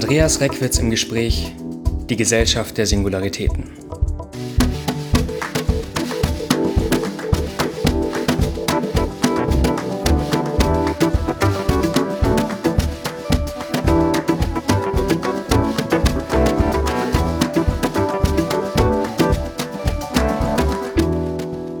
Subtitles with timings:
[0.00, 1.52] Andreas Reckwitz im Gespräch
[2.08, 3.64] Die Gesellschaft der Singularitäten.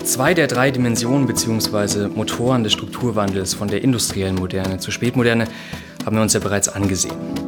[0.02, 2.08] Zwei der drei Dimensionen bzw.
[2.08, 5.46] Motoren des Strukturwandels von der industriellen Moderne zur Spätmoderne
[6.04, 7.47] haben wir uns ja bereits angesehen.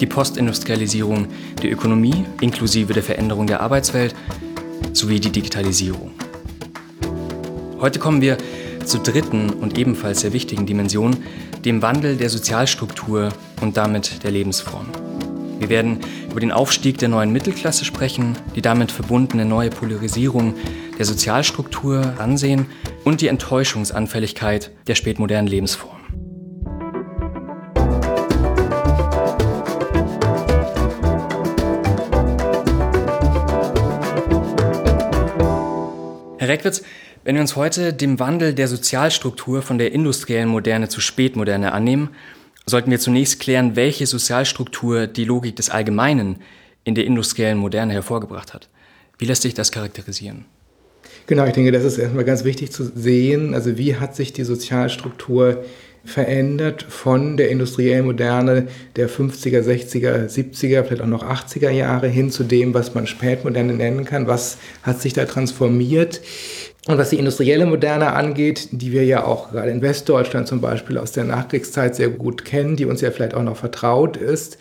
[0.00, 1.28] Die Postindustrialisierung
[1.62, 4.14] der Ökonomie inklusive der Veränderung der Arbeitswelt
[4.94, 6.12] sowie die Digitalisierung.
[7.80, 8.38] Heute kommen wir
[8.84, 11.16] zur dritten und ebenfalls sehr wichtigen Dimension,
[11.64, 13.28] dem Wandel der Sozialstruktur
[13.60, 14.86] und damit der Lebensform.
[15.58, 15.98] Wir werden
[16.30, 20.54] über den Aufstieg der neuen Mittelklasse sprechen, die damit verbundene neue Polarisierung
[20.98, 22.66] der Sozialstruktur ansehen
[23.04, 25.99] und die Enttäuschungsanfälligkeit der spätmodernen Lebensform.
[36.50, 36.82] Reckwitz,
[37.24, 42.10] wenn wir uns heute dem Wandel der Sozialstruktur von der industriellen Moderne zur Spätmoderne annehmen,
[42.66, 46.40] sollten wir zunächst klären, welche Sozialstruktur die Logik des Allgemeinen
[46.84, 48.68] in der industriellen Moderne hervorgebracht hat.
[49.18, 50.44] Wie lässt sich das charakterisieren?
[51.26, 53.54] Genau, ich denke, das ist erstmal ganz wichtig zu sehen.
[53.54, 55.64] Also wie hat sich die Sozialstruktur
[56.04, 62.30] verändert von der industriellen Moderne der 50er, 60er, 70er, vielleicht auch noch 80er Jahre hin
[62.30, 64.26] zu dem, was man Spätmoderne nennen kann.
[64.26, 66.20] Was hat sich da transformiert?
[66.86, 70.96] Und was die industrielle Moderne angeht, die wir ja auch gerade in Westdeutschland zum Beispiel
[70.96, 74.56] aus der Nachkriegszeit sehr gut kennen, die uns ja vielleicht auch noch vertraut ist,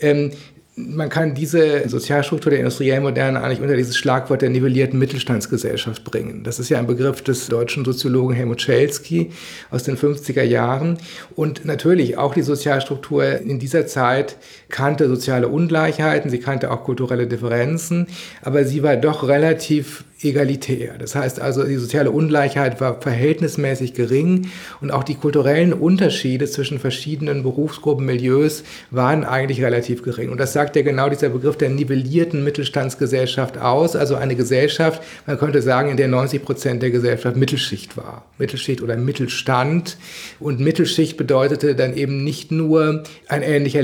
[0.00, 0.30] ähm,
[0.76, 6.42] man kann diese Sozialstruktur der industriellen Moderne eigentlich unter dieses Schlagwort der nivellierten Mittelstandsgesellschaft bringen.
[6.42, 9.30] Das ist ja ein Begriff des deutschen Soziologen Helmut Schelsky
[9.70, 10.98] aus den 50er Jahren.
[11.36, 14.36] Und natürlich auch die Sozialstruktur in dieser Zeit
[14.74, 18.08] kannte soziale Ungleichheiten, sie kannte auch kulturelle Differenzen,
[18.42, 20.94] aber sie war doch relativ egalitär.
[20.98, 24.48] Das heißt also, die soziale Ungleichheit war verhältnismäßig gering
[24.80, 30.30] und auch die kulturellen Unterschiede zwischen verschiedenen Berufsgruppen, Milieus waren eigentlich relativ gering.
[30.30, 33.96] Und das sagt ja genau dieser Begriff der nivellierten Mittelstandsgesellschaft aus.
[33.96, 38.24] Also eine Gesellschaft, man könnte sagen, in der 90 Prozent der Gesellschaft Mittelschicht war.
[38.38, 39.96] Mittelschicht oder Mittelstand.
[40.40, 43.82] Und Mittelschicht bedeutete dann eben nicht nur ein ähnlicher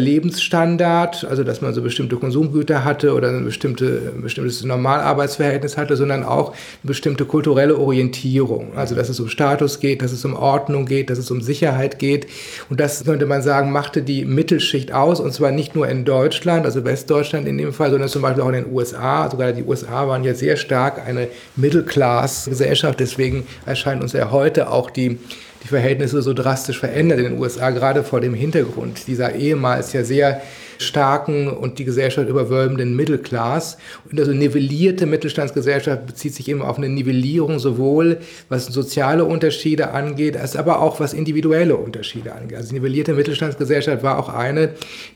[0.81, 5.97] Lebensstandard, also dass man so bestimmte Konsumgüter hatte oder ein, bestimmte, ein bestimmtes Normalarbeitsverhältnis hatte,
[5.97, 8.73] sondern auch eine bestimmte kulturelle Orientierung.
[8.77, 11.99] Also dass es um Status geht, dass es um Ordnung geht, dass es um Sicherheit
[11.99, 12.27] geht.
[12.69, 15.21] Und das könnte man sagen, machte die Mittelschicht aus.
[15.21, 18.49] Und zwar nicht nur in Deutschland, also Westdeutschland in dem Fall, sondern zum Beispiel auch
[18.49, 19.31] in den USA.
[19.31, 23.01] Sogar die USA waren ja sehr stark eine Middle-Class-Gesellschaft.
[23.01, 25.19] Deswegen erscheint uns ja heute auch die
[25.63, 30.05] die Verhältnisse so drastisch verändert in den USA, gerade vor dem Hintergrund dieser ehemals ja
[30.05, 30.41] sehr
[30.81, 33.77] starken und die Gesellschaft überwölbenden Mittelclass.
[34.11, 40.37] Und also nivellierte Mittelstandsgesellschaft bezieht sich eben auf eine Nivellierung sowohl was soziale Unterschiede angeht,
[40.37, 42.57] als aber auch was individuelle Unterschiede angeht.
[42.57, 44.71] Also nivellierte Mittelstandsgesellschaft war auch eine,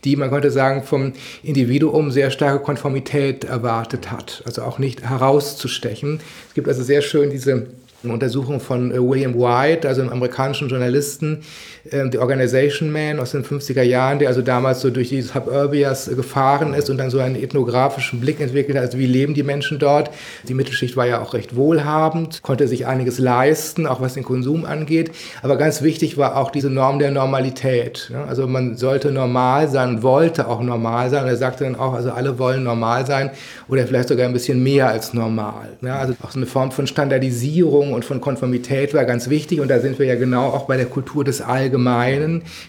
[0.05, 6.21] die man könnte sagen vom Individuum sehr starke Konformität erwartet hat, also auch nicht herauszustechen.
[6.49, 7.69] Es gibt also sehr schön diese
[8.05, 11.41] eine Untersuchung von äh, William White, also einem amerikanischen Journalisten,
[11.91, 16.15] The Organization Man aus den 50er Jahren, der also damals so durch die Suburbias äh,
[16.15, 19.79] gefahren ist und dann so einen ethnografischen Blick entwickelt hat, also wie leben die Menschen
[19.79, 20.11] dort.
[20.49, 24.65] Die Mittelschicht war ja auch recht wohlhabend, konnte sich einiges leisten, auch was den Konsum
[24.65, 25.11] angeht.
[25.43, 28.11] Aber ganz wichtig war auch diese Norm der Normalität.
[28.27, 31.25] Also man sollte normal sein, wollte auch normal sein.
[31.25, 33.31] Und er sagte dann auch, also alle wollen normal sein
[33.69, 35.77] oder vielleicht sogar ein bisschen mehr als normal.
[35.83, 39.81] Also auch so eine Form von Standardisierung und von Konformität war ganz wichtig und da
[39.81, 41.74] sind wir ja genau auch bei der Kultur des Allgemeinen,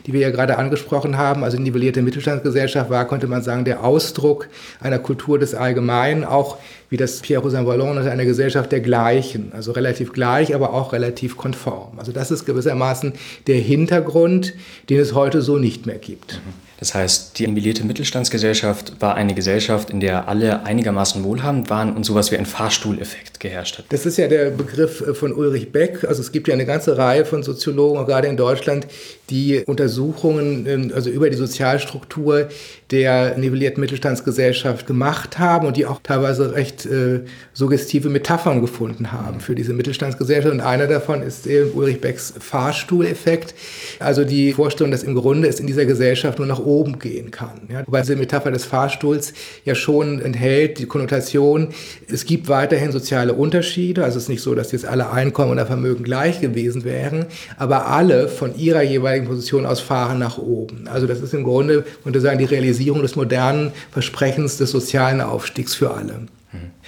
[0.05, 1.43] die wir ja gerade angesprochen haben.
[1.43, 4.47] Also nivellierte Mittelstandsgesellschaft war, konnte man sagen, der Ausdruck
[4.79, 6.57] einer Kultur des Allgemeinen, auch
[6.90, 10.93] wie das Pierre Rosan Vallon ist, eine Gesellschaft der Gleichen, also relativ gleich, aber auch
[10.93, 11.99] relativ konform.
[11.99, 13.14] Also das ist gewissermaßen
[13.47, 14.53] der Hintergrund,
[14.90, 16.41] den es heute so nicht mehr gibt.
[16.78, 22.05] Das heißt, die nivellierte Mittelstandsgesellschaft war eine Gesellschaft, in der alle einigermaßen wohlhabend waren und
[22.05, 23.85] sowas wie ein Fahrstuhleffekt geherrscht hat.
[23.90, 26.03] Das ist ja der Begriff äh, von Ulrich Beck.
[26.03, 28.88] Also es gibt ja eine ganze Reihe von Soziologen, gerade in Deutschland,
[29.29, 32.49] die Untersuchungen ähm, also über die Sozialstruktur
[32.91, 37.22] der nivellierten Mittelstandsgesellschaft gemacht haben und die auch teilweise recht recht äh,
[37.53, 40.53] suggestive Metaphern gefunden haben für diese Mittelstandsgesellschaft.
[40.53, 43.53] Und einer davon ist eben Ulrich Becks Fahrstuhleffekt.
[43.99, 47.61] Also die Vorstellung, dass im Grunde es in dieser Gesellschaft nur nach oben gehen kann.
[47.72, 47.83] Ja?
[47.85, 49.33] Wobei diese Metapher des Fahrstuhls
[49.63, 51.69] ja schon enthält die Konnotation,
[52.07, 54.03] es gibt weiterhin soziale Unterschiede.
[54.03, 57.25] Also es ist nicht so, dass jetzt alle Einkommen oder Vermögen gleich gewesen wären,
[57.57, 60.87] aber alle von ihrer jeweiligen Position aus fahren nach oben.
[60.87, 65.75] Also das ist im Grunde, könnte sagen, die Realisierung des modernen Versprechens des sozialen Aufstiegs
[65.75, 66.28] für alle.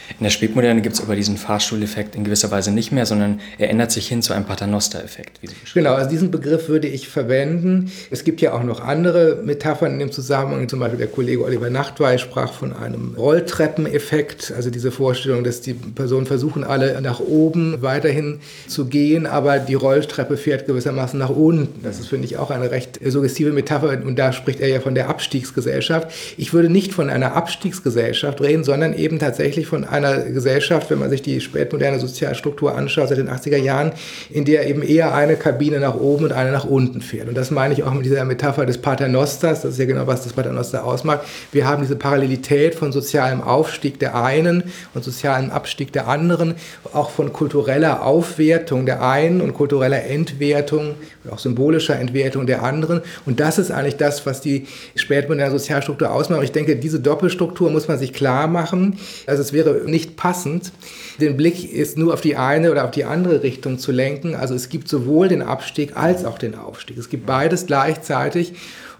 [0.09, 3.69] In der Spätmoderne gibt es aber diesen Fahrstuhleffekt in gewisser Weise nicht mehr, sondern er
[3.69, 5.39] ändert sich hin zu einem Paternoster-Effekt.
[5.73, 7.91] Genau, also diesen Begriff würde ich verwenden.
[8.09, 10.69] Es gibt ja auch noch andere Metaphern in dem Zusammenhang.
[10.69, 15.73] Zum Beispiel der Kollege Oliver Nachtwey sprach von einem Rolltreppeneffekt, also diese Vorstellung, dass die
[15.73, 21.83] Personen versuchen, alle nach oben weiterhin zu gehen, aber die Rolltreppe fährt gewissermaßen nach unten.
[21.83, 24.95] Das ist, finde ich, auch eine recht suggestive Metapher und da spricht er ja von
[24.95, 26.09] der Abstiegsgesellschaft.
[26.37, 31.09] Ich würde nicht von einer Abstiegsgesellschaft reden, sondern eben tatsächlich von einer Gesellschaft, wenn man
[31.09, 33.91] sich die spätmoderne Sozialstruktur anschaut, seit den 80er Jahren,
[34.29, 37.27] in der eben eher eine Kabine nach oben und eine nach unten fährt.
[37.27, 40.23] Und das meine ich auch mit dieser Metapher des Paternosters, das ist ja genau, was
[40.23, 41.21] das Paternoster ausmacht.
[41.51, 44.63] Wir haben diese Parallelität von sozialem Aufstieg der einen
[44.93, 46.55] und sozialem Abstieg der anderen,
[46.93, 50.95] auch von kultureller Aufwertung der einen und kultureller Entwertung,
[51.29, 53.01] auch symbolischer Entwertung der anderen.
[53.25, 56.39] Und das ist eigentlich das, was die spätmoderne Sozialstruktur ausmacht.
[56.39, 58.97] Und ich denke, diese Doppelstruktur muss man sich klar machen.
[59.25, 60.71] Also es wäre nicht passend,
[61.19, 64.35] den Blick ist nur auf die eine oder auf die andere Richtung zu lenken.
[64.35, 66.97] Also es gibt sowohl den Abstieg als auch den Aufstieg.
[66.97, 68.53] Es gibt beides gleichzeitig.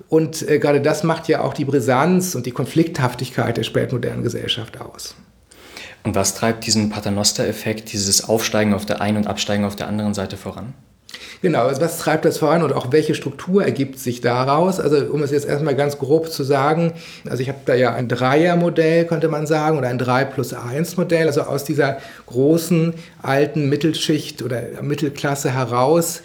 [0.10, 4.80] Und äh, gerade das macht ja auch die Brisanz und die Konflikthaftigkeit der spätmodernen Gesellschaft
[4.80, 5.16] aus.
[6.04, 10.14] Und was treibt diesen Paternoster-Effekt, dieses Aufsteigen auf der einen und Absteigen auf der anderen
[10.14, 10.74] Seite voran?
[11.42, 14.80] Genau, also was treibt das voran und auch welche Struktur ergibt sich daraus?
[14.80, 16.94] Also um es jetzt erstmal ganz grob zu sagen,
[17.30, 20.98] also ich habe da ja ein Dreiermodell, könnte man sagen, oder ein 3 plus 1
[20.98, 26.22] Modell, also aus dieser großen alten Mittelschicht oder Mittelklasse heraus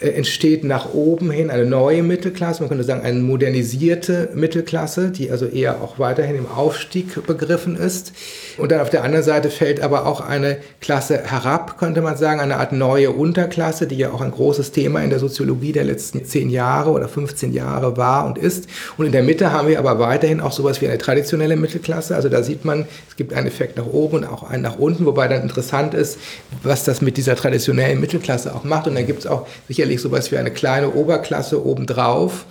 [0.00, 5.46] entsteht nach oben hin eine neue Mittelklasse, man könnte sagen eine modernisierte Mittelklasse, die also
[5.46, 8.12] eher auch weiterhin im Aufstieg begriffen ist.
[8.58, 12.40] Und dann auf der anderen Seite fällt aber auch eine Klasse herab, könnte man sagen,
[12.40, 16.24] eine Art neue Unterklasse, die ja auch ein großes Thema in der Soziologie der letzten
[16.24, 18.66] zehn Jahre oder 15 Jahre war und ist.
[18.96, 22.16] Und in der Mitte haben wir aber weiterhin auch sowas wie eine traditionelle Mittelklasse.
[22.16, 25.06] Also da sieht man, es gibt einen Effekt nach oben und auch einen nach unten,
[25.06, 26.18] wobei dann interessant ist,
[26.62, 28.88] was das mit dieser traditionellen Mittelklasse auch macht.
[28.88, 32.44] Und da gibt es auch sicherlich sowas wie eine kleine Oberklasse obendrauf.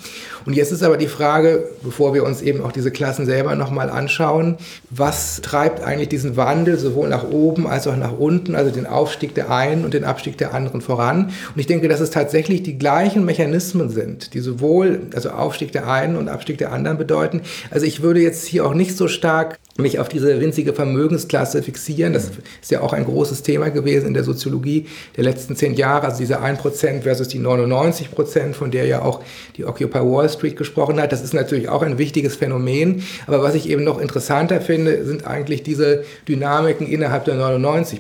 [0.46, 3.90] Und jetzt ist aber die Frage, bevor wir uns eben auch diese Klassen selber nochmal
[3.90, 4.58] anschauen,
[4.90, 9.36] was treibt eigentlich diesen Wandel sowohl nach oben als auch nach unten, also den Aufstieg
[9.36, 11.32] der einen und den Abstieg der anderen voran?
[11.54, 15.88] Und ich denke, dass es tatsächlich die gleichen Mechanismen sind, die sowohl also Aufstieg der
[15.90, 17.42] einen und Abstieg der anderen bedeuten.
[17.72, 22.14] Also ich würde jetzt hier auch nicht so stark mich auf diese winzige Vermögensklasse fixieren.
[22.14, 22.32] Das
[22.62, 24.88] ist ja auch ein großes Thema gewesen in der Soziologie
[25.18, 26.06] der letzten zehn Jahre.
[26.06, 29.22] Also diese 1% versus die 99%, von der ja auch
[29.58, 31.12] die Occupy Wall Street gesprochen hat.
[31.12, 33.04] Das ist natürlich auch ein wichtiges Phänomen.
[33.28, 38.00] Aber was ich eben noch interessanter finde, sind eigentlich diese Dynamiken innerhalb der 99%.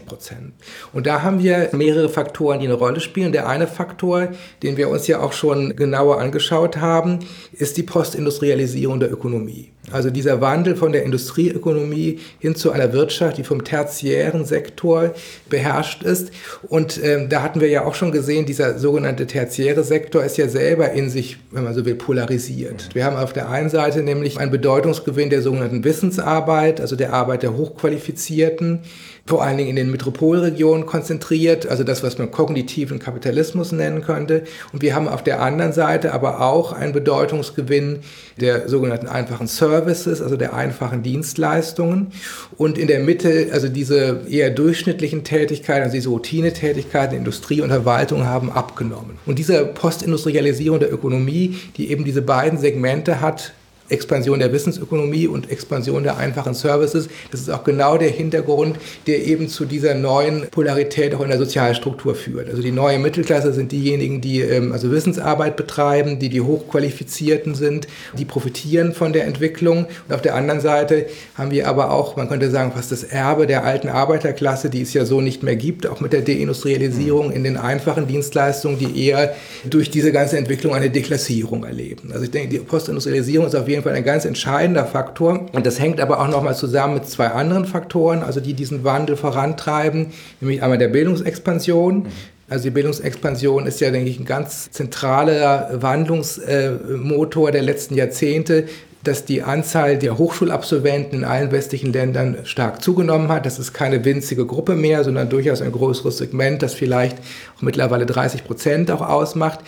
[0.92, 3.32] Und da haben wir mehrere Faktoren, die eine Rolle spielen.
[3.32, 4.30] Der eine Faktor,
[4.62, 7.20] den wir uns ja auch schon genauer angeschaut haben,
[7.54, 9.72] ist die Postindustrialisierung der Ökonomie.
[9.92, 15.14] Also dieser Wandel von der Industrieökonomie hin zu einer Wirtschaft, die vom tertiären Sektor
[15.50, 16.32] beherrscht ist.
[16.70, 20.48] Und ähm, da hatten wir ja auch schon gesehen, dieser sogenannte tertiäre Sektor ist ja
[20.48, 22.90] selber in sich, wenn man so will, polarisiert.
[22.94, 27.44] Wir haben auf der einen Seite nämlich einen Bedeutungsgewinn der sogenannten Wissensarbeit, also der Arbeit
[27.44, 28.80] der Hochqualifizierten,
[29.26, 34.44] vor allen Dingen in den Metropolregionen konzentriert, also das, was man kognitiven Kapitalismus nennen könnte.
[34.74, 38.00] Und wir haben auf der anderen Seite aber auch einen Bedeutungsgewinn
[38.42, 42.12] der sogenannten einfachen Services, also der einfachen Dienstleistungen.
[42.58, 48.26] Und in der Mitte, also diese eher durchschnittlichen Tätigkeiten, also diese Routinetätigkeiten, Industrie und Verwaltung
[48.26, 49.18] haben abgenommen.
[49.26, 53.54] Und diese Postindustrialisierung der Ökonomie, die eben diese beiden Segmente hat,
[53.94, 57.08] Expansion der Wissensökonomie und Expansion der einfachen Services.
[57.32, 61.38] Das ist auch genau der Hintergrund, der eben zu dieser neuen Polarität auch in der
[61.38, 62.50] Sozialstruktur führt.
[62.50, 67.88] Also die neue Mittelklasse sind diejenigen, die ähm, also Wissensarbeit betreiben, die die Hochqualifizierten sind,
[68.18, 69.86] die profitieren von der Entwicklung.
[70.08, 73.48] Und auf der anderen Seite haben wir aber auch, man könnte sagen, fast das Erbe
[73.48, 77.44] der alten Arbeiterklasse, die es ja so nicht mehr gibt, auch mit der Deindustrialisierung in
[77.44, 79.36] den einfachen Dienstleistungen, die eher
[79.66, 82.12] durch diese ganze Entwicklung eine Deklassierung erleben.
[82.12, 85.48] Also ich denke, die Postindustrialisierung ist auf jeden Fall ein ganz entscheidender Faktor.
[85.52, 89.16] Und das hängt aber auch nochmal zusammen mit zwei anderen Faktoren, also die diesen Wandel
[89.16, 90.08] vorantreiben,
[90.42, 92.08] nämlich einmal der Bildungsexpansion.
[92.50, 98.66] Also die Bildungsexpansion ist ja, denke ich, ein ganz zentraler Wandlungsmotor der letzten Jahrzehnte
[99.04, 103.46] dass die Anzahl der Hochschulabsolventen in allen westlichen Ländern stark zugenommen hat.
[103.46, 107.18] Das ist keine winzige Gruppe mehr, sondern durchaus ein größeres Segment, das vielleicht
[107.58, 109.60] auch mittlerweile 30 Prozent auch ausmacht.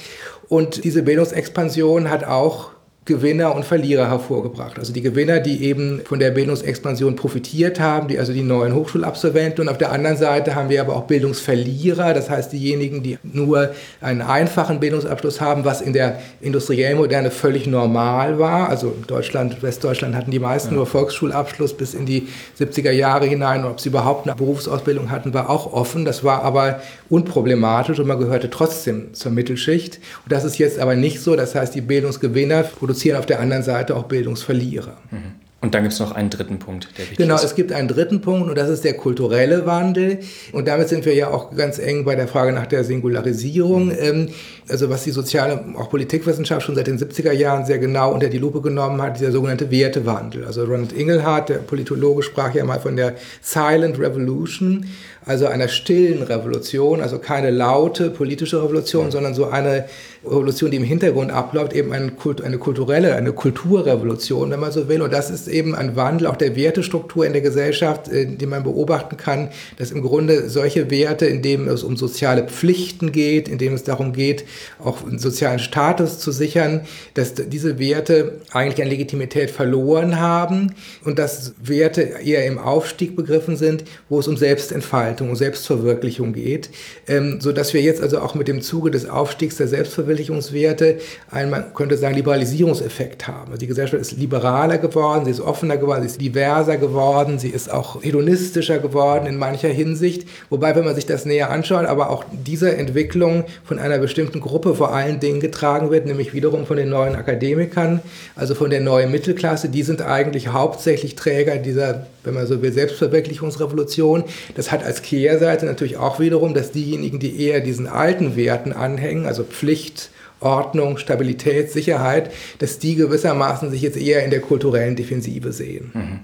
[0.48, 2.70] Und diese Bildungsexpansion hat auch
[3.06, 4.80] Gewinner und Verlierer hervorgebracht.
[4.80, 9.62] Also die Gewinner, die eben von der Bildungsexpansion profitiert haben, die also die neuen Hochschulabsolventen.
[9.62, 13.70] Und auf der anderen Seite haben wir aber auch Bildungsverlierer, das heißt diejenigen, die nur
[14.02, 18.70] einen einfachen Bildungsabschluss haben, was in der industriellen Moderne völlig normal war.
[18.70, 20.78] Also Deutschland, Westdeutschland hatten die meisten ja.
[20.78, 22.28] nur Volksschulabschluss bis in die
[22.60, 23.66] 70er Jahre hinein.
[23.66, 26.06] Und ob sie überhaupt eine Berufsausbildung hatten, war auch offen.
[26.06, 30.00] Das war aber unproblematisch und man gehörte trotzdem zur Mittelschicht.
[30.24, 31.36] Und das ist jetzt aber nicht so.
[31.36, 34.98] Das heißt, die Bildungsgewinner produzieren produzieren auf der anderen Seite auch Bildungsverlierer.
[35.12, 35.46] Mhm.
[35.62, 37.44] Und dann gibt es noch einen dritten Punkt, der wichtig genau, ist.
[37.44, 40.20] Es gibt einen dritten Punkt und das ist der kulturelle Wandel.
[40.52, 43.88] Und damit sind wir ja auch ganz eng bei der Frage nach der Singularisierung.
[43.88, 44.30] Mhm.
[44.70, 48.38] Also was die soziale, auch Politikwissenschaft schon seit den 70er Jahren sehr genau unter die
[48.38, 50.46] Lupe genommen hat, dieser sogenannte Wertewandel.
[50.46, 54.86] Also Ronald Ingelhardt, der Politologe, sprach ja mal von der Silent Revolution
[55.26, 59.86] also einer stillen Revolution, also keine laute politische Revolution, sondern so eine
[60.24, 64.88] Revolution, die im Hintergrund abläuft, eben eine, Kult, eine kulturelle, eine Kulturrevolution, wenn man so
[64.88, 65.02] will.
[65.02, 68.64] Und das ist eben ein Wandel auch der Wertestruktur in der Gesellschaft, äh, die man
[68.64, 73.58] beobachten kann, dass im Grunde solche Werte, in denen es um soziale Pflichten geht, in
[73.58, 74.46] denen es darum geht,
[74.84, 76.82] auch einen sozialen Status zu sichern,
[77.16, 83.58] dass diese Werte eigentlich an Legitimität verloren haben und dass Werte eher im Aufstieg begriffen
[83.58, 86.70] sind, wo es um Selbstentfaltung Selbstentfaltung und Selbstverwirklichung geht,
[87.08, 90.98] ähm, so dass wir jetzt also auch mit dem Zuge des Aufstiegs der Selbstverwirklichungswerte
[91.32, 93.52] einen, man könnte sagen, Liberalisierungseffekt haben.
[93.52, 97.50] Also die Gesellschaft ist liberaler geworden, sie ist offener geworden, sie ist diverser geworden, sie
[97.50, 100.28] ist auch hedonistischer geworden in mancher Hinsicht.
[100.50, 104.76] Wobei, wenn man sich das näher anschaut, aber auch diese Entwicklung von einer bestimmten Gruppe
[104.76, 108.02] vor allen Dingen getragen wird, nämlich wiederum von den neuen Akademikern,
[108.36, 112.72] also von der neuen Mittelklasse, die sind eigentlich hauptsächlich Träger dieser, wenn man so will,
[112.72, 114.24] Selbstverwirklichungsrevolution.
[114.56, 119.28] Das hat als Kehrseite natürlich auch wiederum, dass diejenigen, die eher diesen alten Werten anhängen,
[119.28, 120.10] also Pflicht,
[120.40, 125.92] Ordnung, Stabilität, Sicherheit, dass die gewissermaßen sich jetzt eher in der kulturellen Defensive sehen.
[125.94, 126.20] Mhm.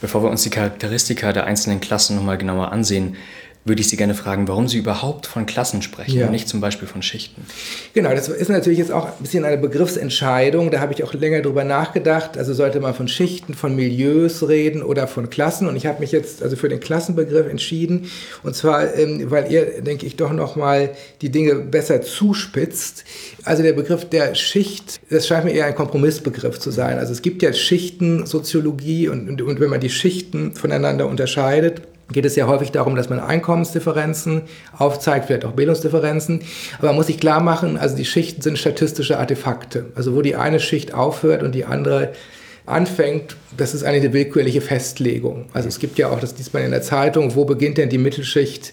[0.00, 3.16] Bevor wir uns die Charakteristika der einzelnen Klassen nochmal genauer ansehen,
[3.64, 6.26] würde ich Sie gerne fragen, warum Sie überhaupt von Klassen sprechen ja.
[6.26, 7.42] und nicht zum Beispiel von Schichten.
[7.92, 10.70] Genau, das ist natürlich jetzt auch ein bisschen eine Begriffsentscheidung.
[10.70, 12.38] Da habe ich auch länger drüber nachgedacht.
[12.38, 15.68] Also sollte man von Schichten, von Milieus reden oder von Klassen.
[15.68, 18.10] Und ich habe mich jetzt also für den Klassenbegriff entschieden.
[18.42, 20.90] Und zwar, ähm, weil ihr, denke ich, doch nochmal
[21.20, 23.04] die Dinge besser zuspitzt.
[23.44, 26.98] Also der Begriff der Schicht, das scheint mir eher ein Kompromissbegriff zu sein.
[26.98, 31.82] Also es gibt ja Schichten, Soziologie und, und, und wenn man die Schichten voneinander unterscheidet,
[32.12, 34.42] geht es ja häufig darum, dass man Einkommensdifferenzen
[34.76, 36.40] aufzeigt, vielleicht auch Bildungsdifferenzen.
[36.78, 39.86] Aber man muss sich klar machen, also die Schichten sind statistische Artefakte.
[39.94, 42.12] Also wo die eine Schicht aufhört und die andere
[42.66, 45.46] anfängt, das ist eine willkürliche Festlegung.
[45.52, 47.98] Also es gibt ja auch, das liest man in der Zeitung, wo beginnt denn die
[47.98, 48.72] Mittelschicht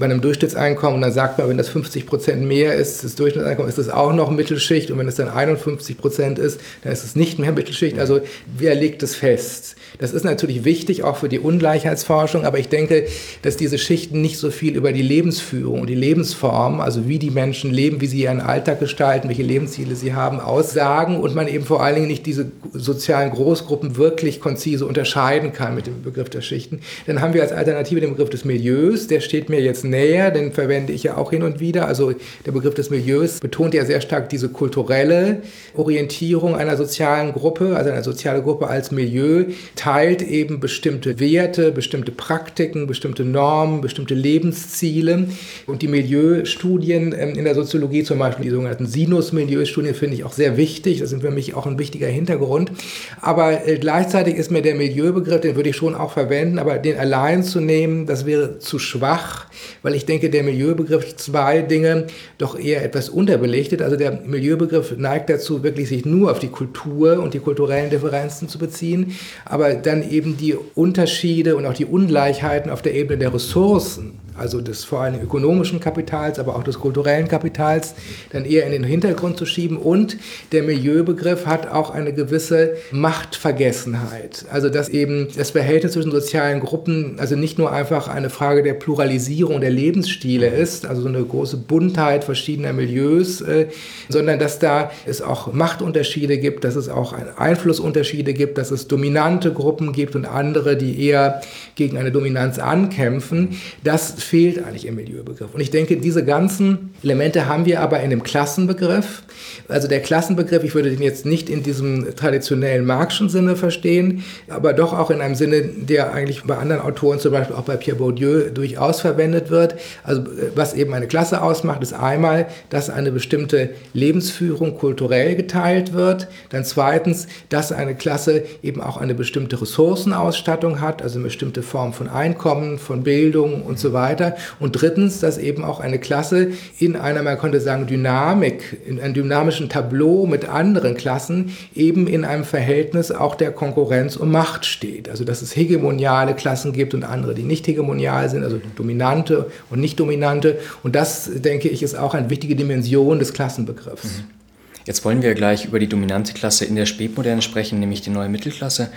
[0.00, 3.68] bei einem Durchschnittseinkommen und dann sagt man, wenn das 50 Prozent mehr ist, das Durchschnittseinkommen,
[3.68, 7.14] ist das auch noch Mittelschicht und wenn es dann 51 Prozent ist, dann ist es
[7.14, 7.98] nicht mehr Mittelschicht.
[7.98, 8.20] Also
[8.58, 9.76] wer legt es fest?
[9.98, 13.06] Das ist natürlich wichtig, auch für die Ungleichheitsforschung, aber ich denke,
[13.42, 17.30] dass diese Schichten nicht so viel über die Lebensführung und die Lebensform, also wie die
[17.30, 21.64] Menschen leben, wie sie ihren Alltag gestalten, welche Lebensziele sie haben, aussagen und man eben
[21.64, 26.40] vor allen Dingen nicht diese sozialen Großgruppen wirklich konzise unterscheiden kann mit dem Begriff der
[26.40, 26.80] Schichten.
[27.06, 30.52] Dann haben wir als Alternative den Begriff des Milieus, der steht mir jetzt näher, den
[30.52, 31.86] verwende ich ja auch hin und wieder.
[31.86, 32.12] Also
[32.46, 35.42] der Begriff des Milieus betont ja sehr stark diese kulturelle
[35.74, 42.12] Orientierung einer sozialen Gruppe, also eine soziale Gruppe als Milieu, teilt eben bestimmte Werte, bestimmte
[42.12, 45.28] Praktiken, bestimmte Normen, bestimmte Lebensziele.
[45.66, 50.32] Und die Milieustudien ähm, in der Soziologie, zum Beispiel die sogenannten Sinus-Milieustudien, finde ich auch
[50.32, 51.00] sehr wichtig.
[51.00, 52.72] Das ist für mich auch ein wichtiger Hintergrund.
[53.20, 56.98] Aber äh, gleichzeitig ist mir der Milieubegriff, den würde ich schon auch verwenden, aber den
[56.98, 59.46] allein zu nehmen, das wäre zu schwach,
[59.82, 62.06] weil ich denke, der Milieubegriff zwei Dinge
[62.38, 63.82] doch eher etwas unterbelichtet.
[63.82, 68.48] Also der Milieubegriff neigt dazu, wirklich sich nur auf die Kultur und die kulturellen Differenzen
[68.48, 73.34] zu beziehen, aber dann eben die Unterschiede und auch die Ungleichheiten auf der Ebene der
[73.34, 77.94] Ressourcen also des vor allem ökonomischen Kapitals, aber auch des kulturellen Kapitals,
[78.32, 79.76] dann eher in den Hintergrund zu schieben.
[79.76, 80.16] Und
[80.52, 84.46] der Milieubegriff hat auch eine gewisse Machtvergessenheit.
[84.50, 88.74] Also dass eben das Verhältnis zwischen sozialen Gruppen also nicht nur einfach eine Frage der
[88.74, 93.66] Pluralisierung der Lebensstile ist, also so eine große Buntheit verschiedener Milieus, äh,
[94.08, 99.52] sondern dass da es auch Machtunterschiede gibt, dass es auch Einflussunterschiede gibt, dass es dominante
[99.52, 101.42] Gruppen gibt und andere, die eher
[101.74, 103.60] gegen eine Dominanz ankämpfen.
[103.84, 105.52] Das fehlt eigentlich im Milieubegriff.
[105.52, 109.24] Und ich denke, diese ganzen Elemente haben wir aber in dem Klassenbegriff.
[109.66, 114.72] Also der Klassenbegriff, ich würde den jetzt nicht in diesem traditionellen Marxischen Sinne verstehen, aber
[114.72, 117.98] doch auch in einem Sinne, der eigentlich bei anderen Autoren, zum Beispiel auch bei Pierre
[117.98, 119.74] Bourdieu, durchaus verwendet wird.
[120.04, 120.22] Also
[120.54, 126.28] was eben eine Klasse ausmacht, ist einmal, dass eine bestimmte Lebensführung kulturell geteilt wird.
[126.50, 131.92] Dann zweitens, dass eine Klasse eben auch eine bestimmte Ressourcenausstattung hat, also eine bestimmte Form
[131.92, 134.19] von Einkommen, von Bildung und so weiter.
[134.58, 136.48] Und drittens, dass eben auch eine Klasse
[136.78, 142.24] in einer, man könnte sagen, Dynamik, in einem dynamischen Tableau mit anderen Klassen eben in
[142.24, 145.08] einem Verhältnis auch der Konkurrenz um Macht steht.
[145.08, 149.80] Also dass es hegemoniale Klassen gibt und andere, die nicht hegemonial sind, also dominante und
[149.80, 150.58] nicht dominante.
[150.82, 154.18] Und das, denke ich, ist auch eine wichtige Dimension des Klassenbegriffs.
[154.18, 154.40] Mhm.
[154.86, 158.28] Jetzt wollen wir gleich über die dominante Klasse in der Spätmoderne sprechen, nämlich die neue
[158.28, 158.90] Mittelklasse.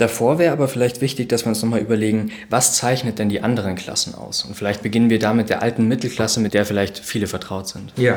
[0.00, 3.74] Davor wäre aber vielleicht wichtig, dass wir uns nochmal überlegen, was zeichnet denn die anderen
[3.74, 4.46] Klassen aus?
[4.46, 7.92] Und vielleicht beginnen wir da mit der alten Mittelklasse, mit der vielleicht viele vertraut sind.
[7.98, 8.16] Ja.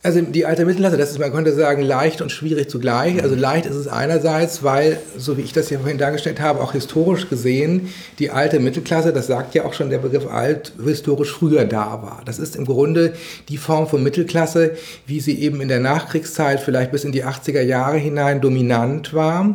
[0.00, 3.20] Also die alte Mittelklasse, das ist, man könnte sagen, leicht und schwierig zugleich.
[3.20, 6.70] Also leicht ist es einerseits, weil, so wie ich das hier vorhin dargestellt habe, auch
[6.70, 7.88] historisch gesehen,
[8.20, 12.22] die alte Mittelklasse, das sagt ja auch schon der Begriff alt, historisch früher da war.
[12.26, 13.14] Das ist im Grunde
[13.48, 14.76] die Form von Mittelklasse,
[15.06, 19.52] wie sie eben in der Nachkriegszeit, vielleicht bis in die 80er Jahre hinein dominant war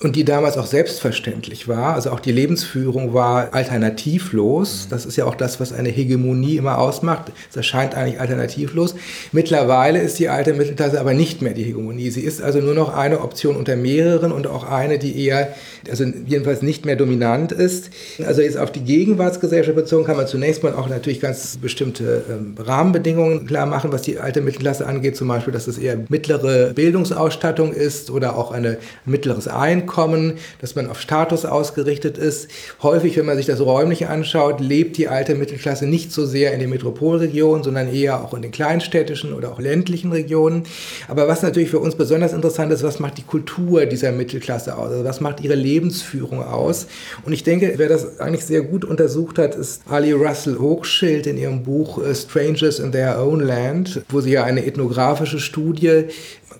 [0.00, 1.94] und die damals auch selbstverständlich war.
[1.94, 4.88] Also auch die Lebensführung war alternativlos.
[4.90, 7.30] Das ist ja auch das, was eine Hegemonie immer ausmacht.
[7.48, 8.96] Es erscheint eigentlich alternativlos.
[9.30, 12.10] Mittlerweile ist die alte Mittelklasse aber nicht mehr die Hegemonie.
[12.10, 15.54] Sie ist also nur noch eine Option unter mehreren und auch eine, die eher,
[15.88, 17.90] also jedenfalls nicht mehr dominant ist.
[18.26, 22.54] Also jetzt auf die Gegenwartsgesellschaft bezogen kann man zunächst mal auch natürlich ganz bestimmte ähm,
[22.58, 25.16] Rahmenbedingungen klar machen, was die alte Mittelklasse angeht.
[25.16, 30.74] Zum Beispiel, dass es eher mittlere Bildungsausstattung ist oder auch ein mittleres Einkommen Einkommen, dass
[30.74, 32.48] man auf Status ausgerichtet ist.
[32.82, 36.60] Häufig, wenn man sich das räumlich anschaut, lebt die alte Mittelklasse nicht so sehr in
[36.60, 40.64] den Metropolregionen, sondern eher auch in den kleinstädtischen oder auch ländlichen Regionen.
[41.08, 44.90] Aber was natürlich für uns besonders interessant ist, was macht die Kultur dieser Mittelklasse aus?
[44.90, 46.86] Also was macht ihre Lebensführung aus?
[47.24, 51.36] Und ich denke, wer das eigentlich sehr gut untersucht hat, ist Ali Russell Hochschild in
[51.36, 56.04] ihrem Buch äh, Strangers in Their Own Land, wo sie ja eine ethnografische Studie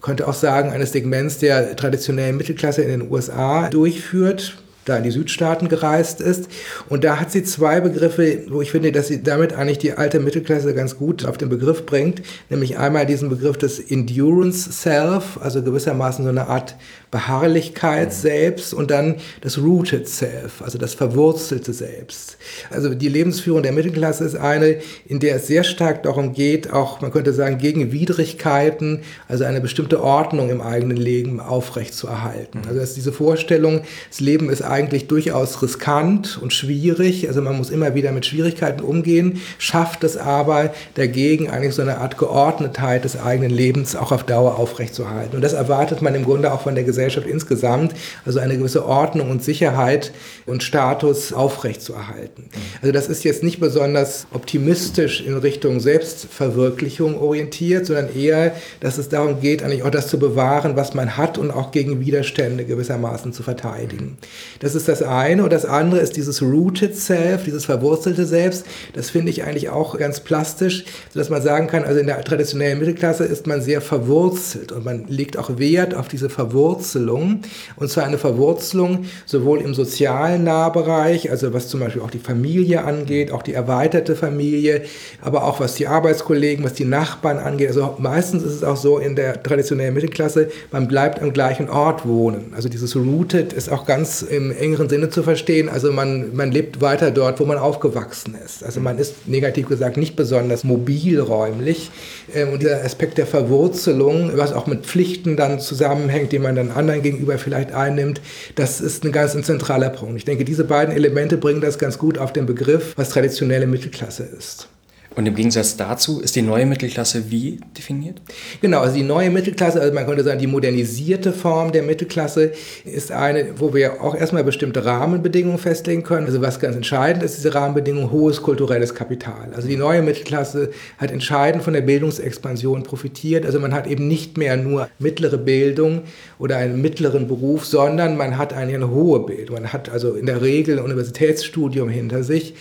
[0.00, 5.10] könnte auch sagen, eines Segments der traditionellen Mittelklasse in den USA durchführt da in die
[5.10, 6.48] Südstaaten gereist ist.
[6.88, 10.20] Und da hat sie zwei Begriffe, wo ich finde, dass sie damit eigentlich die alte
[10.20, 12.22] Mittelklasse ganz gut auf den Begriff bringt.
[12.50, 16.76] Nämlich einmal diesen Begriff des Endurance Self, also gewissermaßen so eine Art
[17.14, 22.38] Beharrlichkeit selbst und dann das Rooted Self, also das verwurzelte Selbst.
[22.70, 27.00] Also die Lebensführung der Mittelklasse ist eine, in der es sehr stark darum geht, auch
[27.02, 32.62] man könnte sagen, gegen Widrigkeiten, also eine bestimmte Ordnung im eigenen Leben aufrechtzuerhalten.
[32.62, 32.66] Mhm.
[32.66, 37.70] Also dass diese Vorstellung, das Leben ist eigentlich durchaus riskant und schwierig, also man muss
[37.70, 43.16] immer wieder mit Schwierigkeiten umgehen, schafft es aber dagegen eigentlich so eine Art Geordnetheit des
[43.20, 45.36] eigenen Lebens auch auf Dauer aufrechtzuerhalten.
[45.36, 48.84] Und das erwartet man im Grunde auch von der Gesellschaft Gesellschaft insgesamt, also eine gewisse
[48.86, 50.12] Ordnung und Sicherheit
[50.46, 52.44] und Status aufrechtzuerhalten.
[52.80, 59.08] Also das ist jetzt nicht besonders optimistisch in Richtung Selbstverwirklichung orientiert, sondern eher, dass es
[59.08, 63.32] darum geht, eigentlich auch das zu bewahren, was man hat und auch gegen Widerstände gewissermaßen
[63.32, 64.16] zu verteidigen.
[64.60, 65.44] Das ist das eine.
[65.44, 68.64] Und das andere ist dieses Rooted Self, dieses verwurzelte Selbst.
[68.94, 72.78] Das finde ich eigentlich auch ganz plastisch, sodass man sagen kann, also in der traditionellen
[72.78, 77.40] Mittelklasse ist man sehr verwurzelt und man legt auch Wert auf diese Verwurzelung Verwurzelung.
[77.76, 82.84] Und zwar eine Verwurzelung sowohl im sozialen Nahbereich, also was zum Beispiel auch die Familie
[82.84, 84.82] angeht, auch die erweiterte Familie,
[85.20, 87.68] aber auch was die Arbeitskollegen, was die Nachbarn angeht.
[87.68, 92.06] Also meistens ist es auch so in der traditionellen Mittelklasse, man bleibt am gleichen Ort
[92.06, 92.52] wohnen.
[92.54, 95.68] Also dieses Rooted ist auch ganz im engeren Sinne zu verstehen.
[95.68, 98.64] Also man, man lebt weiter dort, wo man aufgewachsen ist.
[98.64, 101.90] Also man ist negativ gesagt nicht besonders mobil räumlich.
[102.34, 106.70] Ähm, und dieser Aspekt der Verwurzelung, was auch mit Pflichten dann zusammenhängt, die man dann
[106.76, 108.20] anderen gegenüber vielleicht einnimmt,
[108.54, 110.16] das ist ein ganz ein zentraler Punkt.
[110.16, 114.24] Ich denke, diese beiden Elemente bringen das ganz gut auf den Begriff, was traditionelle Mittelklasse
[114.24, 114.68] ist.
[115.16, 118.20] Und im Gegensatz dazu ist die neue Mittelklasse wie definiert?
[118.60, 122.52] Genau, also die neue Mittelklasse, also man könnte sagen, die modernisierte Form der Mittelklasse
[122.84, 126.26] ist eine, wo wir auch erstmal bestimmte Rahmenbedingungen festlegen können.
[126.26, 129.52] Also was ganz entscheidend ist, diese Rahmenbedingung, hohes kulturelles Kapital.
[129.54, 133.46] Also die neue Mittelklasse hat entscheidend von der Bildungsexpansion profitiert.
[133.46, 136.02] Also man hat eben nicht mehr nur mittlere Bildung
[136.38, 139.54] oder einen mittleren Beruf, sondern man hat eine, eine hohe Bildung.
[139.62, 142.54] Man hat also in der Regel ein Universitätsstudium hinter sich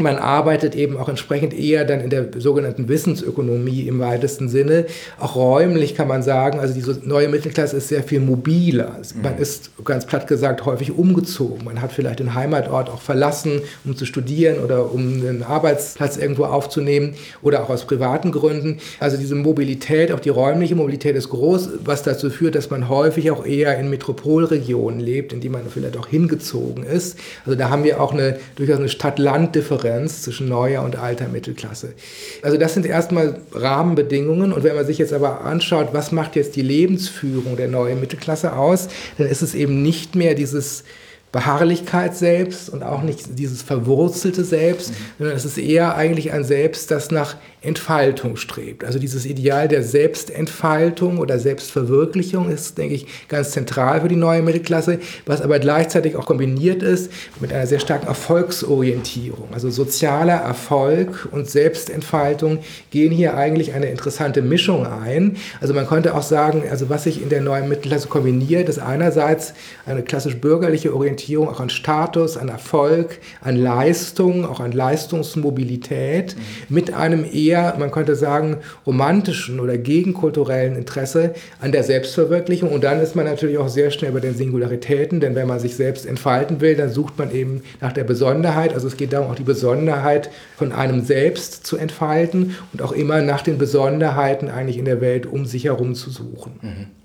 [0.00, 4.86] Man arbeitet eben auch entsprechend eher dann in der sogenannten Wissensökonomie im weitesten Sinne.
[5.18, 9.00] Auch räumlich kann man sagen, also diese neue Mittelklasse ist sehr viel mobiler.
[9.20, 9.42] Man mhm.
[9.42, 11.64] ist ganz platt gesagt häufig umgezogen.
[11.64, 16.44] Man hat vielleicht den Heimatort auch verlassen, um zu studieren oder um einen Arbeitsplatz irgendwo
[16.44, 18.78] aufzunehmen oder auch aus privaten Gründen.
[19.00, 23.32] Also diese Mobilität, auch die räumliche Mobilität ist groß, was dazu führt, dass man häufig
[23.32, 27.18] auch eher in Metropolregionen lebt, in die man vielleicht auch hingezogen ist.
[27.44, 29.87] Also da haben wir auch eine durchaus eine Stadt-Land-Differenz
[30.22, 31.94] zwischen neuer und alter Mittelklasse.
[32.42, 36.56] Also das sind erstmal Rahmenbedingungen und wenn man sich jetzt aber anschaut, was macht jetzt
[36.56, 40.84] die Lebensführung der neuen Mittelklasse aus, dann ist es eben nicht mehr dieses
[41.30, 44.94] Beharrlichkeit selbst und auch nicht dieses verwurzelte Selbst, mhm.
[45.18, 48.84] sondern es ist eher eigentlich ein Selbst, das nach Entfaltung strebt.
[48.84, 54.42] Also dieses Ideal der Selbstentfaltung oder Selbstverwirklichung ist, denke ich, ganz zentral für die neue
[54.42, 57.10] Mittelklasse, was aber gleichzeitig auch kombiniert ist
[57.40, 59.48] mit einer sehr starken Erfolgsorientierung.
[59.52, 62.60] Also sozialer Erfolg und Selbstentfaltung
[62.90, 65.36] gehen hier eigentlich eine interessante Mischung ein.
[65.60, 69.52] Also man könnte auch sagen, also was sich in der neuen Mittelklasse kombiniert, ist einerseits
[69.84, 71.17] eine klassisch bürgerliche Orientierung
[71.48, 76.74] auch an Status, an Erfolg, an Leistung, auch an Leistungsmobilität mhm.
[76.74, 82.70] mit einem eher eher, man könnte sagen, romantischen oder gegenkulturellen Interesse an der Selbstverwirklichung.
[82.70, 85.76] Und dann ist man natürlich auch sehr schnell bei den Singularitäten, denn wenn man sich
[85.76, 88.74] selbst entfalten will, dann sucht man eben nach der Besonderheit.
[88.74, 93.22] Also es geht darum, auch die Besonderheit von einem selbst zu entfalten und auch immer
[93.22, 96.52] nach den Besonderheiten eigentlich in der Welt um sich herum zu suchen.
[96.62, 96.97] Mhm.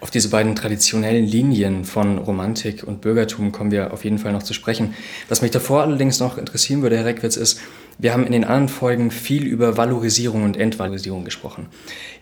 [0.00, 4.42] Auf diese beiden traditionellen Linien von Romantik und Bürgertum kommen wir auf jeden Fall noch
[4.42, 4.94] zu sprechen.
[5.28, 7.60] Was mich davor allerdings noch interessieren würde, Herr Reckwitz, ist,
[7.98, 11.66] wir haben in den anderen Folgen viel über Valorisierung und Entvalorisierung gesprochen.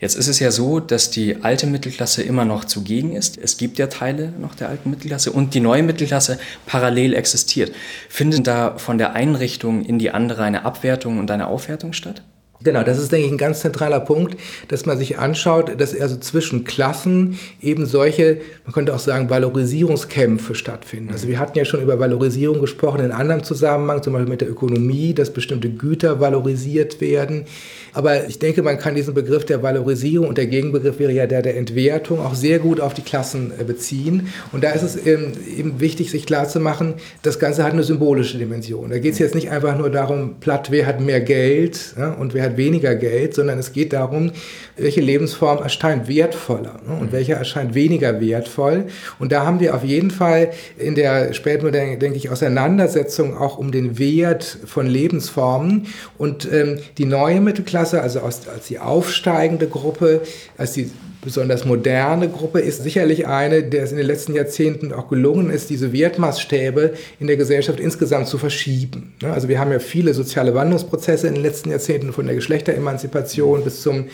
[0.01, 3.37] Jetzt ist es ja so, dass die alte Mittelklasse immer noch zugegen ist.
[3.37, 7.71] Es gibt ja Teile noch der alten Mittelklasse und die neue Mittelklasse parallel existiert.
[8.09, 12.23] Findet da von der Einrichtung in die andere eine Abwertung und eine Aufwertung statt?
[12.61, 16.17] Genau, das ist, denke ich, ein ganz zentraler Punkt, dass man sich anschaut, dass also
[16.17, 21.11] zwischen Klassen eben solche, man könnte auch sagen, Valorisierungskämpfe stattfinden.
[21.11, 24.49] Also wir hatten ja schon über Valorisierung gesprochen in anderem Zusammenhang, zum Beispiel mit der
[24.49, 27.45] Ökonomie, dass bestimmte Güter valorisiert werden.
[27.93, 31.41] Aber ich denke, man kann diesen Begriff der Valorisierung und der Gegenbegriff wäre ja der
[31.41, 34.29] der Entwertung auch sehr gut auf die Klassen äh, beziehen.
[34.51, 38.89] Und da ist es eben, eben wichtig, sich klarzumachen, das Ganze hat eine symbolische Dimension.
[38.89, 42.33] Da geht es jetzt nicht einfach nur darum, platt, wer hat mehr Geld ja, und
[42.33, 44.31] wer hat weniger Geld, sondern es geht darum,
[44.77, 47.11] welche Lebensform erscheint wertvoller ne, und mhm.
[47.11, 48.85] welche erscheint weniger wertvoll.
[49.19, 53.71] Und da haben wir auf jeden Fall in der spätmodernen, denke ich, Auseinandersetzung auch um
[53.71, 55.87] den Wert von Lebensformen.
[56.17, 60.21] Und ähm, die neue Mittelklasse, also als, als die aufsteigende Gruppe,
[60.57, 65.09] als die besonders moderne Gruppe ist sicherlich eine, der es in den letzten Jahrzehnten auch
[65.09, 69.13] gelungen ist, diese Wertmaßstäbe in der Gesellschaft insgesamt zu verschieben.
[69.21, 73.63] Ne, also wir haben ja viele soziale Wandlungsprozesse in den letzten Jahrzehnten von der Geschlechteremanzipation
[73.63, 74.05] bis zum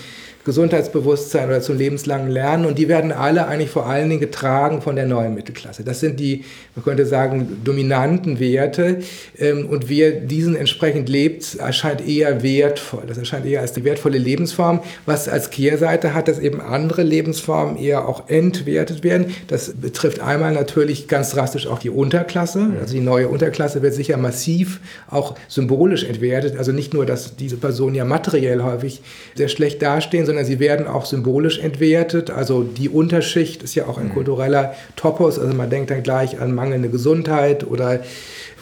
[0.45, 2.65] Gesundheitsbewusstsein oder zum lebenslangen Lernen.
[2.65, 5.83] Und die werden alle eigentlich vor allen Dingen getragen von der neuen Mittelklasse.
[5.83, 8.99] Das sind die, man könnte sagen, dominanten Werte.
[9.37, 13.03] Ähm, und wer diesen entsprechend lebt, erscheint eher wertvoll.
[13.07, 17.75] Das erscheint eher als die wertvolle Lebensform, was als Kehrseite hat, dass eben andere Lebensformen
[17.77, 19.33] eher auch entwertet werden.
[19.47, 22.71] Das betrifft einmal natürlich ganz drastisch auch die Unterklasse.
[22.79, 24.79] Also die neue Unterklasse wird sicher massiv
[25.09, 26.55] auch symbolisch entwertet.
[26.55, 29.01] Also nicht nur, dass diese Personen ja materiell häufig
[29.33, 32.29] sehr schlecht dastehen, sondern sondern sie werden auch symbolisch entwertet.
[32.29, 34.15] Also die Unterschicht ist ja auch ein mhm.
[34.15, 35.39] kultureller Topos.
[35.39, 38.01] Also man denkt dann gleich an mangelnde Gesundheit oder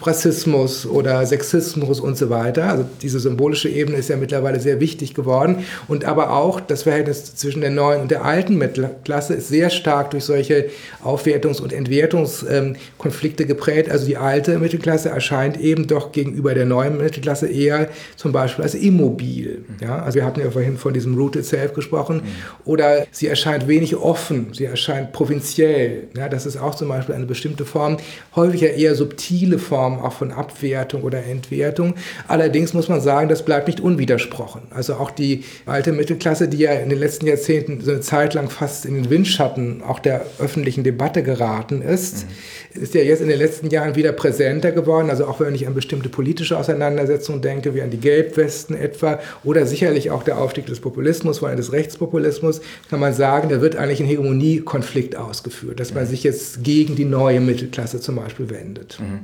[0.05, 2.69] Rassismus oder Sexismus und so weiter.
[2.69, 5.65] Also diese symbolische Ebene ist ja mittlerweile sehr wichtig geworden.
[5.87, 10.11] Und aber auch das Verhältnis zwischen der neuen und der alten Mittelklasse ist sehr stark
[10.11, 10.69] durch solche
[11.03, 13.89] Aufwertungs- und Entwertungskonflikte geprägt.
[13.89, 18.75] Also die alte Mittelklasse erscheint eben doch gegenüber der neuen Mittelklasse eher zum Beispiel als
[18.75, 19.63] immobil.
[19.67, 19.87] Mhm.
[19.87, 20.03] Ja?
[20.03, 22.15] Also wir hatten ja vorhin von diesem Rooted Self 2011 gesprochen.
[22.17, 22.21] Mhm.
[22.65, 26.07] Oder sie erscheint wenig offen, sie erscheint provinziell.
[26.15, 27.97] Ja, das ist auch zum Beispiel eine bestimmte Form,
[28.35, 31.95] häufig eher subtile Form auch von Abwertung oder Entwertung.
[32.27, 34.63] Allerdings muss man sagen, das bleibt nicht unwidersprochen.
[34.71, 38.49] Also auch die alte Mittelklasse, die ja in den letzten Jahrzehnten so eine Zeit lang
[38.49, 42.25] fast in den Windschatten auch der öffentlichen Debatte geraten ist,
[42.73, 42.83] mhm.
[42.83, 45.09] ist ja jetzt in den letzten Jahren wieder präsenter geworden.
[45.09, 49.65] Also auch wenn ich an bestimmte politische Auseinandersetzungen denke, wie an die Gelbwesten etwa oder
[49.65, 53.99] sicherlich auch der Aufstieg des Populismus, weil des Rechtspopulismus, kann man sagen, da wird eigentlich
[53.99, 56.09] ein Hegemoniekonflikt ausgeführt, dass man mhm.
[56.09, 58.99] sich jetzt gegen die neue Mittelklasse zum Beispiel wendet.
[58.99, 59.19] Mhm.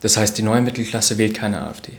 [0.00, 1.92] Das heißt, die neue Mittelklasse wählt keine AfD.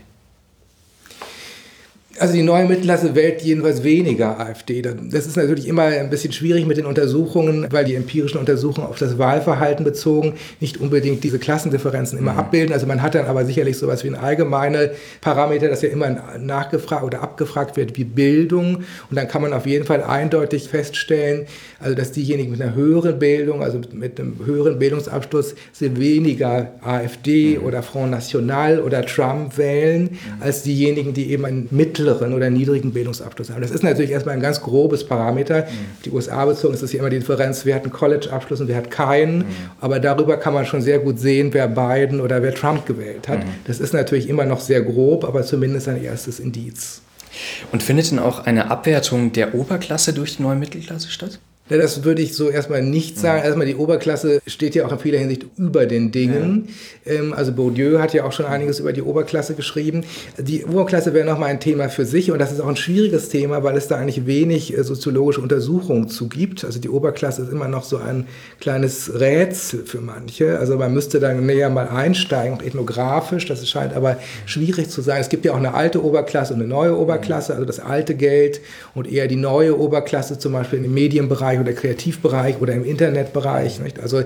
[2.18, 4.82] Also die neue Mittelklasse wählt jedenfalls weniger AfD.
[4.82, 8.98] Das ist natürlich immer ein bisschen schwierig mit den Untersuchungen, weil die empirischen Untersuchungen auf
[8.98, 12.38] das Wahlverhalten bezogen nicht unbedingt diese Klassendifferenzen immer mhm.
[12.38, 12.72] abbilden.
[12.72, 17.04] Also man hat dann aber sicherlich sowas wie ein allgemeine Parameter, das ja immer nachgefragt
[17.04, 18.76] oder abgefragt wird wie Bildung.
[19.10, 21.46] Und dann kann man auf jeden Fall eindeutig feststellen,
[21.80, 27.58] also dass diejenigen mit einer höheren Bildung, also mit einem höheren Bildungsabschluss, sind weniger AfD
[27.58, 27.64] mhm.
[27.64, 30.42] oder Front National oder Trump wählen, mhm.
[30.42, 31.68] als diejenigen, die eben einen
[32.06, 33.62] mittleren oder niedrigen Bildungsabschluss haben.
[33.62, 35.62] Das ist natürlich erstmal ein ganz grobes Parameter.
[35.62, 36.04] Mhm.
[36.04, 38.76] Die USA bezogen ist das ja immer die Differenz, wer hat einen College-Abschluss und wer
[38.76, 39.38] hat keinen.
[39.38, 39.44] Mhm.
[39.80, 43.40] Aber darüber kann man schon sehr gut sehen, wer Biden oder wer Trump gewählt hat.
[43.40, 43.50] Mhm.
[43.64, 47.02] Das ist natürlich immer noch sehr grob, aber zumindest ein erstes Indiz.
[47.72, 51.38] Und findet denn auch eine Abwertung der Oberklasse durch die neue Mittelklasse statt?
[51.68, 53.40] Ja, das würde ich so erstmal nicht sagen.
[53.40, 53.44] Mhm.
[53.44, 56.68] Erstmal die Oberklasse steht ja auch in vieler Hinsicht über den Dingen.
[57.04, 57.14] Ja.
[57.14, 60.04] Ähm, also Bourdieu hat ja auch schon einiges über die Oberklasse geschrieben.
[60.38, 63.64] Die Oberklasse wäre nochmal ein Thema für sich und das ist auch ein schwieriges Thema,
[63.64, 66.64] weil es da eigentlich wenig äh, soziologische Untersuchungen zu gibt.
[66.64, 68.28] Also die Oberklasse ist immer noch so ein
[68.60, 70.60] kleines Rätsel für manche.
[70.60, 73.46] Also man müsste da näher mal einsteigen, auch ethnografisch.
[73.46, 75.20] Das scheint aber schwierig zu sein.
[75.20, 78.60] Es gibt ja auch eine alte Oberklasse und eine neue Oberklasse, also das alte Geld
[78.94, 83.80] und eher die neue Oberklasse, zum Beispiel im Medienbereich Bereich oder Kreativbereich oder im Internetbereich.
[83.80, 84.00] Nicht?
[84.00, 84.22] Also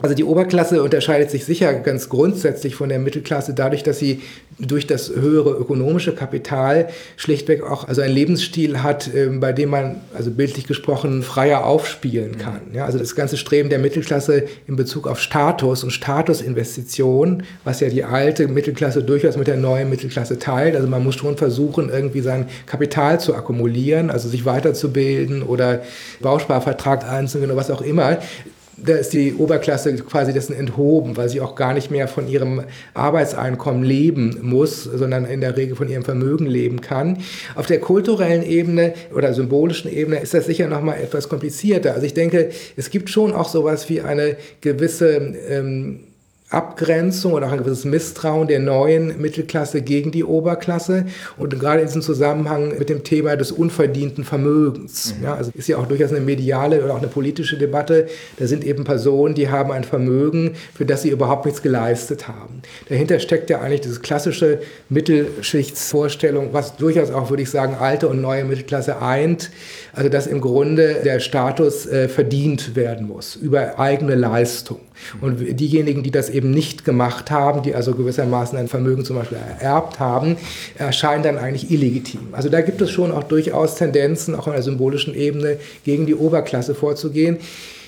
[0.00, 4.22] also die Oberklasse unterscheidet sich sicher ganz grundsätzlich von der Mittelklasse dadurch, dass sie
[4.58, 10.00] durch das höhere ökonomische Kapital schlichtweg auch also einen Lebensstil hat, ähm, bei dem man
[10.12, 12.60] also bildlich gesprochen freier aufspielen kann.
[12.72, 17.88] Ja, also das ganze Streben der Mittelklasse in Bezug auf Status und Statusinvestition, was ja
[17.88, 20.74] die alte Mittelklasse durchaus mit der neuen Mittelklasse teilt.
[20.74, 25.82] Also man muss schon versuchen, irgendwie sein Kapital zu akkumulieren, also sich weiterzubilden oder
[26.20, 28.18] Bausparvertrag einzugehen oder was auch immer
[28.76, 32.62] da ist die Oberklasse quasi dessen enthoben, weil sie auch gar nicht mehr von ihrem
[32.94, 37.18] Arbeitseinkommen leben muss, sondern in der Regel von ihrem Vermögen leben kann.
[37.54, 41.94] Auf der kulturellen Ebene oder symbolischen Ebene ist das sicher noch mal etwas komplizierter.
[41.94, 45.16] Also ich denke, es gibt schon auch sowas wie eine gewisse
[45.48, 46.00] ähm,
[46.54, 51.86] Abgrenzung oder auch ein gewisses Misstrauen der neuen Mittelklasse gegen die Oberklasse und gerade in
[51.86, 55.14] diesem Zusammenhang mit dem Thema des unverdienten Vermögens.
[55.18, 55.24] Mhm.
[55.24, 58.06] Ja, also ist ja auch durchaus eine mediale oder auch eine politische Debatte.
[58.38, 62.62] Da sind eben Personen, die haben ein Vermögen, für das sie überhaupt nichts geleistet haben.
[62.88, 68.20] Dahinter steckt ja eigentlich diese klassische Mittelschichtsvorstellung, was durchaus auch, würde ich sagen, alte und
[68.20, 69.50] neue Mittelklasse eint.
[69.92, 74.80] Also dass im Grunde der Status äh, verdient werden muss über eigene Leistung.
[75.20, 79.38] Und diejenigen, die das eben nicht gemacht haben, die also gewissermaßen ein Vermögen zum Beispiel
[79.38, 80.36] ererbt haben,
[80.76, 82.28] erscheinen dann eigentlich illegitim.
[82.32, 86.14] Also da gibt es schon auch durchaus Tendenzen, auch auf der symbolischen Ebene, gegen die
[86.14, 87.38] Oberklasse vorzugehen.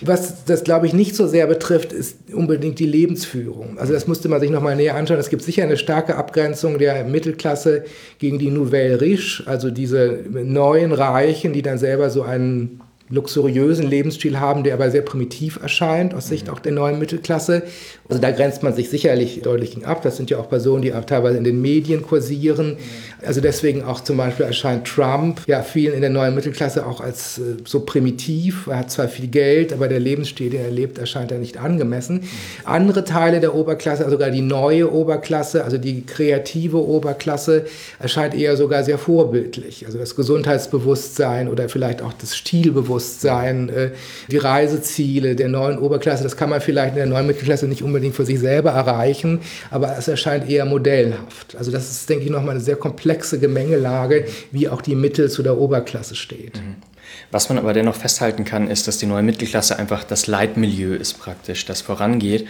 [0.03, 3.79] Was das, glaube ich, nicht so sehr betrifft, ist unbedingt die Lebensführung.
[3.79, 5.19] Also das musste man sich nochmal näher anschauen.
[5.19, 7.85] Es gibt sicher eine starke Abgrenzung der Mittelklasse
[8.19, 14.41] gegen die Nouvelle Riche, also diese neuen Reichen, die dann selber so einen luxuriösen Lebensstil
[14.41, 17.63] haben, der aber sehr primitiv erscheint aus Sicht auch der neuen Mittelklasse.
[18.09, 20.03] Also da grenzt man sich sicherlich deutlich ab.
[20.03, 22.77] Das sind ja auch Personen, die auch teilweise in den Medien kursieren.
[23.25, 27.39] Also deswegen auch zum Beispiel erscheint Trump ja vielen in der neuen Mittelklasse auch als
[27.39, 28.67] äh, so primitiv.
[28.67, 32.23] Er hat zwar viel Geld, aber der Lebensstil, den er lebt, erscheint er nicht angemessen.
[32.65, 37.67] Andere Teile der Oberklasse, also sogar die neue Oberklasse, also die kreative Oberklasse,
[37.99, 39.87] erscheint eher sogar sehr vorbildlich.
[39.87, 42.96] Also das Gesundheitsbewusstsein oder vielleicht auch das Stilbewusstsein,
[43.69, 43.91] äh,
[44.31, 48.15] die Reiseziele der neuen Oberklasse, das kann man vielleicht in der neuen Mittelklasse nicht unbedingt
[48.15, 51.57] für sich selber erreichen, aber es erscheint eher modellhaft.
[51.59, 55.31] Also das ist, denke ich, nochmal eine sehr komplexe komplexe Gemengelage, wie auch die Mittel
[55.31, 56.57] zu der Oberklasse steht.
[56.57, 56.77] Mhm.
[57.31, 61.15] Was man aber dennoch festhalten kann, ist, dass die neue Mittelklasse einfach das Leitmilieu ist
[61.19, 62.47] praktisch, das vorangeht.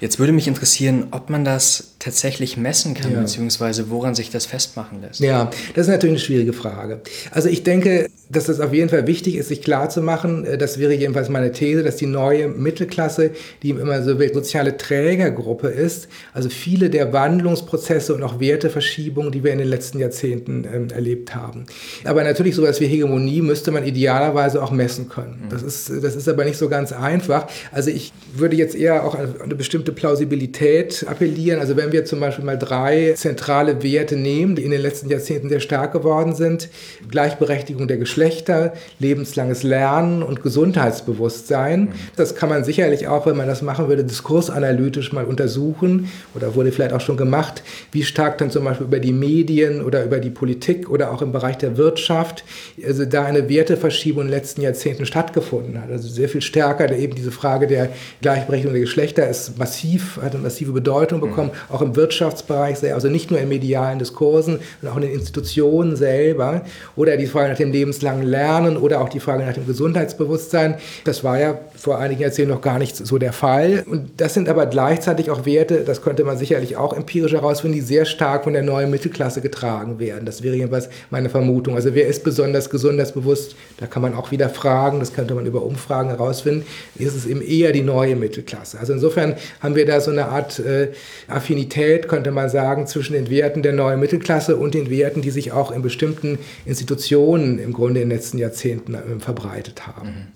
[0.00, 3.20] Jetzt würde mich interessieren, ob man das tatsächlich messen kann, ja.
[3.20, 5.20] beziehungsweise woran sich das festmachen lässt.
[5.20, 7.00] Ja, das ist natürlich eine schwierige Frage.
[7.30, 10.94] Also ich denke, dass es auf jeden Fall wichtig ist, sich klarzumachen, äh, das wäre
[10.94, 13.30] jedenfalls meine These, dass die neue Mittelklasse,
[13.62, 19.44] die immer so eine soziale Trägergruppe ist, also viele der Wandlungsprozesse und auch Werteverschiebungen, die
[19.44, 21.66] wir in den letzten Jahrzehnten ähm, erlebt haben.
[22.04, 25.44] Aber natürlich sowas wie Hegemonie müsste man idealerweise auch messen können.
[25.44, 25.48] Mhm.
[25.48, 27.46] Das ist, das ist aber nicht so ganz einfach.
[27.72, 31.60] Also ich würde jetzt eher auch an eine bestimmte Plausibilität appellieren.
[31.60, 35.48] Also wenn wir zum Beispiel mal drei zentrale Werte nehmen, die in den letzten Jahrzehnten
[35.48, 36.68] sehr stark geworden sind,
[37.10, 41.80] Gleichberechtigung der Geschlechter, lebenslanges Lernen und Gesundheitsbewusstsein.
[41.80, 41.92] Mhm.
[42.16, 46.70] Das kann man sicherlich auch, wenn man das machen würde, diskursanalytisch mal untersuchen oder wurde
[46.70, 50.30] vielleicht auch schon gemacht, wie stark dann zum Beispiel über die Medien oder über die
[50.30, 52.44] Politik oder auch im Bereich der Wirtschaft,
[52.84, 55.90] also da eine Werte Rollenverschiebung in den letzten Jahrzehnten stattgefunden hat.
[55.90, 60.42] Also sehr viel stärker eben diese Frage der Gleichberechtigung der Geschlechter ist massiv, hat eine
[60.42, 61.74] massive Bedeutung bekommen, mhm.
[61.74, 66.62] auch im Wirtschaftsbereich, also nicht nur in medialen Diskursen, sondern auch in den Institutionen selber.
[66.96, 70.76] Oder die Frage nach dem lebenslangen Lernen oder auch die Frage nach dem Gesundheitsbewusstsein.
[71.04, 73.84] Das war ja vor einigen Jahrzehnten noch gar nicht so der Fall.
[73.88, 77.82] Und das sind aber gleichzeitig auch Werte, das könnte man sicherlich auch empirisch herausfinden, die
[77.82, 80.26] sehr stark von der neuen Mittelklasse getragen werden.
[80.26, 81.76] Das wäre jedenfalls meine Vermutung.
[81.76, 83.56] Also wer ist besonders gesundheitsbewusst?
[83.78, 86.64] Da kann man auch wieder fragen, das könnte man über Umfragen herausfinden.
[86.96, 88.78] Ist es eben eher die neue Mittelklasse.
[88.80, 90.92] Also insofern haben wir da so eine Art äh,
[91.28, 95.52] Affinität, könnte man sagen, zwischen den Werten der neuen Mittelklasse und den Werten, die sich
[95.52, 100.08] auch in bestimmten Institutionen im Grunde in den letzten Jahrzehnten äh, verbreitet haben.
[100.08, 100.26] Mhm.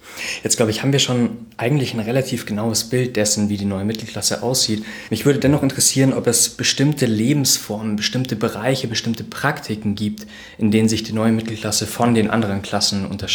[0.42, 3.85] Jetzt glaube ich, haben wir schon eigentlich ein relativ genaues Bild dessen, wie die neue
[3.85, 4.85] Mittelklasse aussieht.
[5.09, 10.26] Mich würde dennoch interessieren, ob es bestimmte Lebensformen, bestimmte Bereiche, bestimmte Praktiken gibt,
[10.59, 13.30] in denen sich die neue Mittelklasse von den anderen Klassen unterscheidet.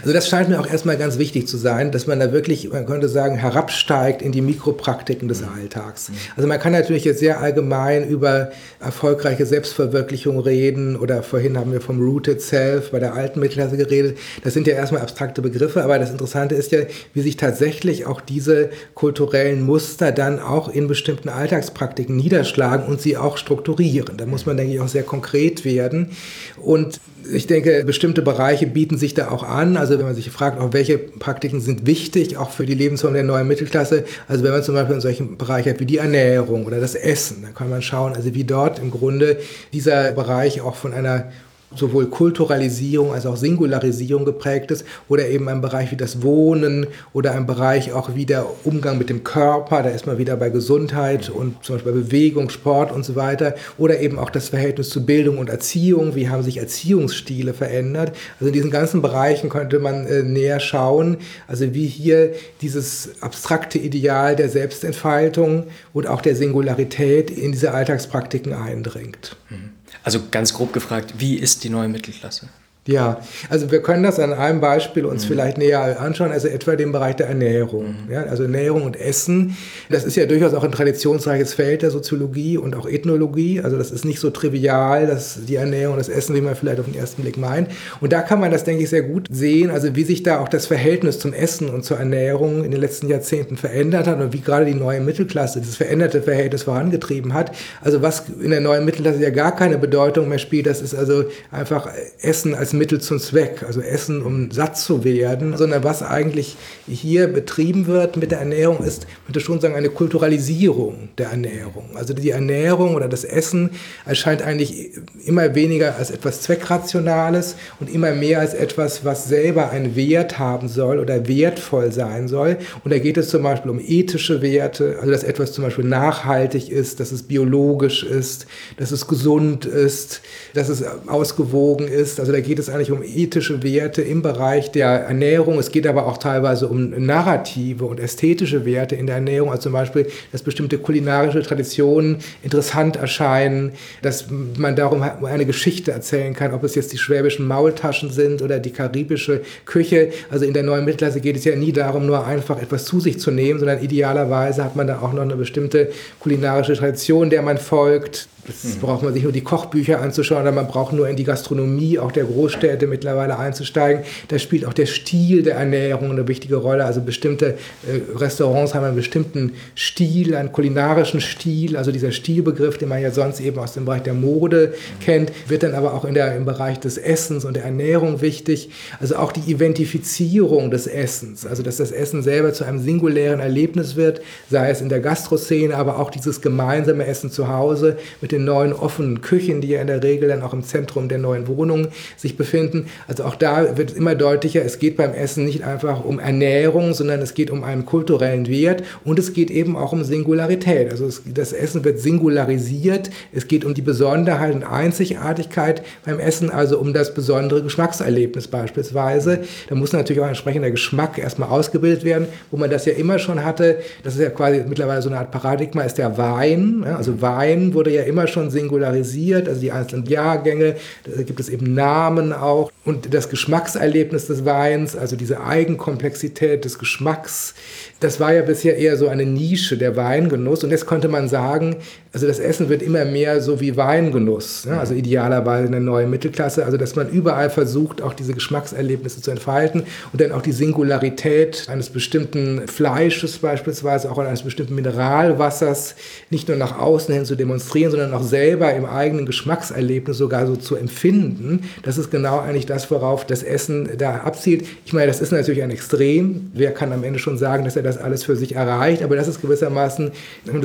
[0.00, 2.86] Also das scheint mir auch erstmal ganz wichtig zu sein, dass man da wirklich, man
[2.86, 5.48] könnte sagen, herabsteigt in die Mikropraktiken des mhm.
[5.56, 6.10] Alltags.
[6.36, 11.80] Also man kann natürlich jetzt sehr allgemein über erfolgreiche Selbstverwirklichung reden oder vorhin haben wir
[11.80, 14.18] vom Rooted Self bei der alten Mittelklasse geredet.
[14.44, 16.80] Das sind ja erstmal abstrakte Begriffe, aber das Interessante ist ja,
[17.14, 23.16] wie sich tatsächlich auch diese kulturellen Muster dann auch in bestimmten Alltagspraktiken niederschlagen und sie
[23.16, 24.16] auch strukturieren.
[24.16, 26.10] Da muss man, denke ich, auch sehr konkret werden.
[26.56, 27.00] Und
[27.32, 29.76] ich denke, bestimmte Bereiche bieten sich da auch an.
[29.76, 33.22] Also wenn man sich fragt, auch welche Praktiken sind wichtig, auch für die Lebensform der
[33.22, 34.04] neuen Mittelklasse.
[34.28, 37.42] Also wenn man zum Beispiel in solchen Bereichen hat wie die Ernährung oder das Essen,
[37.42, 39.38] dann kann man schauen, also wie dort im Grunde
[39.72, 41.30] dieser Bereich auch von einer
[41.76, 47.32] sowohl Kulturalisierung als auch Singularisierung geprägt ist oder eben ein Bereich wie das Wohnen oder
[47.32, 51.28] ein Bereich auch wie der Umgang mit dem Körper, da ist man wieder bei Gesundheit
[51.28, 55.04] und zum Beispiel bei Bewegung, Sport und so weiter oder eben auch das Verhältnis zu
[55.04, 58.16] Bildung und Erziehung, wie haben sich Erziehungsstile verändert.
[58.40, 63.78] Also in diesen ganzen Bereichen könnte man äh, näher schauen, also wie hier dieses abstrakte
[63.78, 69.36] Ideal der Selbstentfaltung und auch der Singularität in diese Alltagspraktiken eindringt.
[69.50, 69.75] Mhm.
[70.06, 72.48] Also ganz grob gefragt, wie ist die neue Mittelklasse?
[72.86, 73.20] Ja,
[73.50, 75.28] also wir können das an einem Beispiel uns mhm.
[75.28, 77.96] vielleicht näher anschauen, also etwa den Bereich der Ernährung.
[78.06, 78.12] Mhm.
[78.12, 79.56] Ja, also Ernährung und Essen,
[79.90, 83.60] das ist ja durchaus auch ein traditionsreiches Feld der Soziologie und auch Ethnologie.
[83.60, 86.78] Also das ist nicht so trivial, dass die Ernährung und das Essen, wie man vielleicht
[86.78, 87.70] auf den ersten Blick meint.
[88.00, 90.48] Und da kann man das, denke ich, sehr gut sehen, also wie sich da auch
[90.48, 94.40] das Verhältnis zum Essen und zur Ernährung in den letzten Jahrzehnten verändert hat und wie
[94.40, 97.50] gerade die neue Mittelklasse dieses veränderte Verhältnis vorangetrieben hat.
[97.82, 101.24] Also was in der neuen Mittelklasse ja gar keine Bedeutung mehr spielt, das ist also
[101.50, 101.88] einfach
[102.20, 106.56] Essen als Mittel zum Zweck, also Essen, um satt zu werden, sondern was eigentlich
[106.88, 111.90] hier betrieben wird mit der Ernährung, ist, könnte schon sagen, eine Kulturalisierung der Ernährung.
[111.94, 113.70] Also die Ernährung oder das Essen
[114.04, 114.92] erscheint eigentlich
[115.24, 120.68] immer weniger als etwas Zweckrationales und immer mehr als etwas, was selber einen Wert haben
[120.68, 122.58] soll oder wertvoll sein soll.
[122.84, 126.70] Und da geht es zum Beispiel um ethische Werte, also dass etwas zum Beispiel nachhaltig
[126.70, 130.20] ist, dass es biologisch ist, dass es gesund ist,
[130.54, 132.20] dass es ausgewogen ist.
[132.20, 135.58] Also da geht es eigentlich um ethische Werte im Bereich der Ernährung.
[135.58, 139.72] Es geht aber auch teilweise um narrative und ästhetische Werte in der Ernährung, also zum
[139.72, 144.26] Beispiel, dass bestimmte kulinarische Traditionen interessant erscheinen, dass
[144.56, 148.72] man darum eine Geschichte erzählen kann, ob es jetzt die schwäbischen Maultaschen sind oder die
[148.72, 150.10] karibische Küche.
[150.30, 153.18] Also in der neuen Mittelklasse geht es ja nie darum, nur einfach etwas zu sich
[153.18, 157.58] zu nehmen, sondern idealerweise hat man da auch noch eine bestimmte kulinarische Tradition, der man
[157.58, 158.28] folgt.
[158.46, 158.80] Das mhm.
[158.80, 162.12] braucht man sich nur die Kochbücher anzuschauen, oder man braucht nur in die Gastronomie auch
[162.12, 164.04] der Großstädte mittlerweile einzusteigen.
[164.28, 166.84] Da spielt auch der Stil der Ernährung eine wichtige Rolle.
[166.84, 167.54] Also bestimmte
[167.86, 171.76] äh, Restaurants haben einen bestimmten Stil, einen kulinarischen Stil.
[171.76, 175.62] Also dieser Stilbegriff, den man ja sonst eben aus dem Bereich der Mode kennt, wird
[175.62, 178.70] dann aber auch in der, im Bereich des Essens und der Ernährung wichtig.
[179.00, 183.96] Also auch die Identifizierung des Essens, also dass das Essen selber zu einem singulären Erlebnis
[183.96, 188.44] wird, sei es in der Gastroszene, aber auch dieses gemeinsame Essen zu Hause mit den
[188.44, 191.88] neuen offenen Küchen, die ja in der Regel dann auch im Zentrum der neuen Wohnungen
[192.16, 192.86] sich befinden.
[193.08, 197.20] Also auch da wird immer deutlicher, es geht beim Essen nicht einfach um Ernährung, sondern
[197.22, 200.90] es geht um einen kulturellen Wert und es geht eben auch um Singularität.
[200.90, 206.50] Also es, das Essen wird singularisiert, es geht um die Besonderheit und Einzigartigkeit beim Essen,
[206.50, 209.40] also um das besondere Geschmackserlebnis beispielsweise.
[209.68, 213.44] Da muss natürlich auch entsprechender Geschmack erstmal ausgebildet werden, wo man das ja immer schon
[213.44, 213.78] hatte.
[214.04, 216.84] Das ist ja quasi mittlerweile so eine Art Paradigma, ist der Wein.
[216.84, 221.48] Also Wein wurde ja immer immer schon singularisiert, also die einzelnen Jahrgänge, da gibt es
[221.48, 227.54] eben Namen auch und das Geschmackserlebnis des Weins, also diese Eigenkomplexität des Geschmacks,
[228.00, 230.62] das war ja bisher eher so eine Nische, der Weingenuss.
[230.62, 231.76] Und jetzt konnte man sagen,
[232.12, 234.78] also das Essen wird immer mehr so wie Weingenuss, ne?
[234.78, 239.82] also idealerweise eine neue Mittelklasse, also dass man überall versucht, auch diese Geschmackserlebnisse zu entfalten
[240.12, 245.94] und dann auch die Singularität eines bestimmten Fleisches beispielsweise, auch eines bestimmten Mineralwassers
[246.30, 250.56] nicht nur nach außen hin zu demonstrieren, sondern auch selber im eigenen Geschmackserlebnis sogar so
[250.56, 251.62] zu empfinden.
[251.82, 254.66] Das ist genau eigentlich das, worauf das Essen da abzielt.
[254.84, 256.50] Ich meine, das ist natürlich ein Extrem.
[256.54, 259.02] Wer kann am Ende schon sagen, dass er das alles für sich erreicht?
[259.02, 260.10] Aber das ist gewissermaßen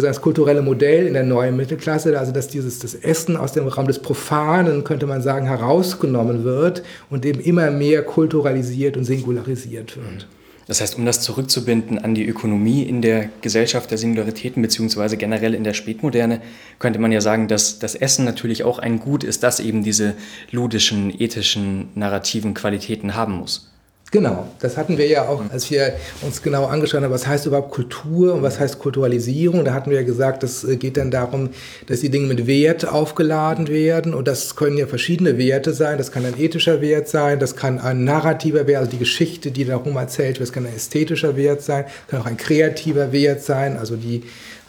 [0.01, 3.87] das kulturelle Modell in der neuen Mittelklasse, also dass dieses das Essen aus dem Raum
[3.87, 10.27] des Profanen, könnte man sagen, herausgenommen wird und eben immer mehr kulturalisiert und singularisiert wird.
[10.71, 15.53] Das heißt, um das zurückzubinden an die Ökonomie in der Gesellschaft der Singularitäten beziehungsweise generell
[15.53, 16.39] in der Spätmoderne,
[16.79, 20.13] könnte man ja sagen, dass das Essen natürlich auch ein Gut ist, das eben diese
[20.49, 23.70] ludischen, ethischen, narrativen Qualitäten haben muss.
[24.13, 27.71] Genau, das hatten wir ja auch, als wir uns genau angeschaut haben, was heißt überhaupt
[27.71, 29.63] Kultur und was heißt Kulturalisierung.
[29.63, 31.51] Da hatten wir ja gesagt, das äh, geht dann darum,
[31.87, 35.97] dass die Dinge mit Wert aufgeladen werden und das können ja verschiedene Werte sein.
[35.97, 39.63] Das kann ein ethischer Wert sein, das kann ein narrativer Wert, also die Geschichte, die
[39.63, 43.77] darum erzählt wird, das kann ein ästhetischer Wert sein, kann auch ein kreativer Wert sein,
[43.77, 44.23] also die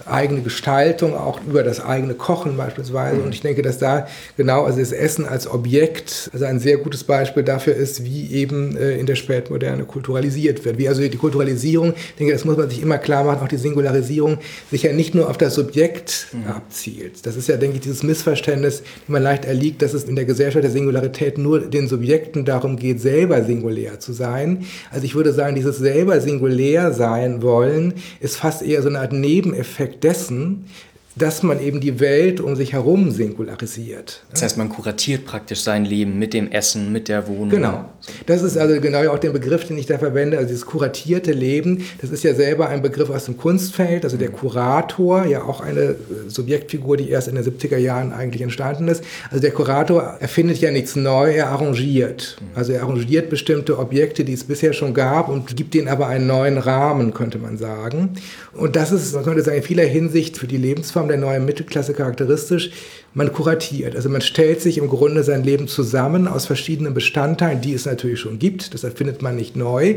[0.07, 3.21] eigene Gestaltung, auch über das eigene Kochen beispielsweise.
[3.23, 7.05] Und ich denke, dass da genau, also das Essen als Objekt, also ein sehr gutes
[7.05, 10.79] Beispiel dafür ist, wie eben äh, in der Spätmoderne kulturalisiert wird.
[10.79, 13.57] Wie also die Kulturalisierung, ich denke, das muss man sich immer klar machen, auch die
[13.57, 14.39] Singularisierung
[14.71, 16.51] sich ja nicht nur auf das Subjekt mhm.
[16.51, 17.27] abzielt.
[17.27, 20.25] Das ist ja, denke ich, dieses Missverständnis, dem man leicht erliegt, dass es in der
[20.25, 24.65] Gesellschaft der Singularität nur den Subjekten darum geht, selber singulär zu sein.
[24.91, 29.13] Also ich würde sagen, dieses selber singulär sein wollen, ist fast eher so eine Art
[29.13, 30.67] Nebeneffekt dessen,
[31.17, 34.25] dass man eben die Welt um sich herum singularisiert.
[34.31, 37.51] Das heißt, man kuratiert praktisch sein Leben mit dem Essen, mit der Wohnung.
[37.51, 37.85] Genau.
[38.27, 41.85] Das ist also genau auch der Begriff, den ich da verwende, also dieses kuratierte Leben.
[42.01, 45.97] Das ist ja selber ein Begriff aus dem Kunstfeld, also der Kurator, ja auch eine
[46.29, 49.05] Subjektfigur, die erst in den 70er Jahren eigentlich entstanden ist.
[49.31, 52.39] Also der Kurator erfindet ja nichts neu, er arrangiert.
[52.55, 56.27] Also er arrangiert bestimmte Objekte, die es bisher schon gab und gibt ihnen aber einen
[56.27, 58.11] neuen Rahmen, könnte man sagen.
[58.55, 61.45] Und das ist, man könnte sagen, in vieler Hinsicht für die Lebensform Form der neuen
[61.45, 62.71] Mittelklasse charakteristisch.
[63.15, 67.75] Man kuratiert, also man stellt sich im Grunde sein Leben zusammen aus verschiedenen Bestandteilen, die
[67.75, 69.97] es natürlich schon gibt, das erfindet man nicht neu.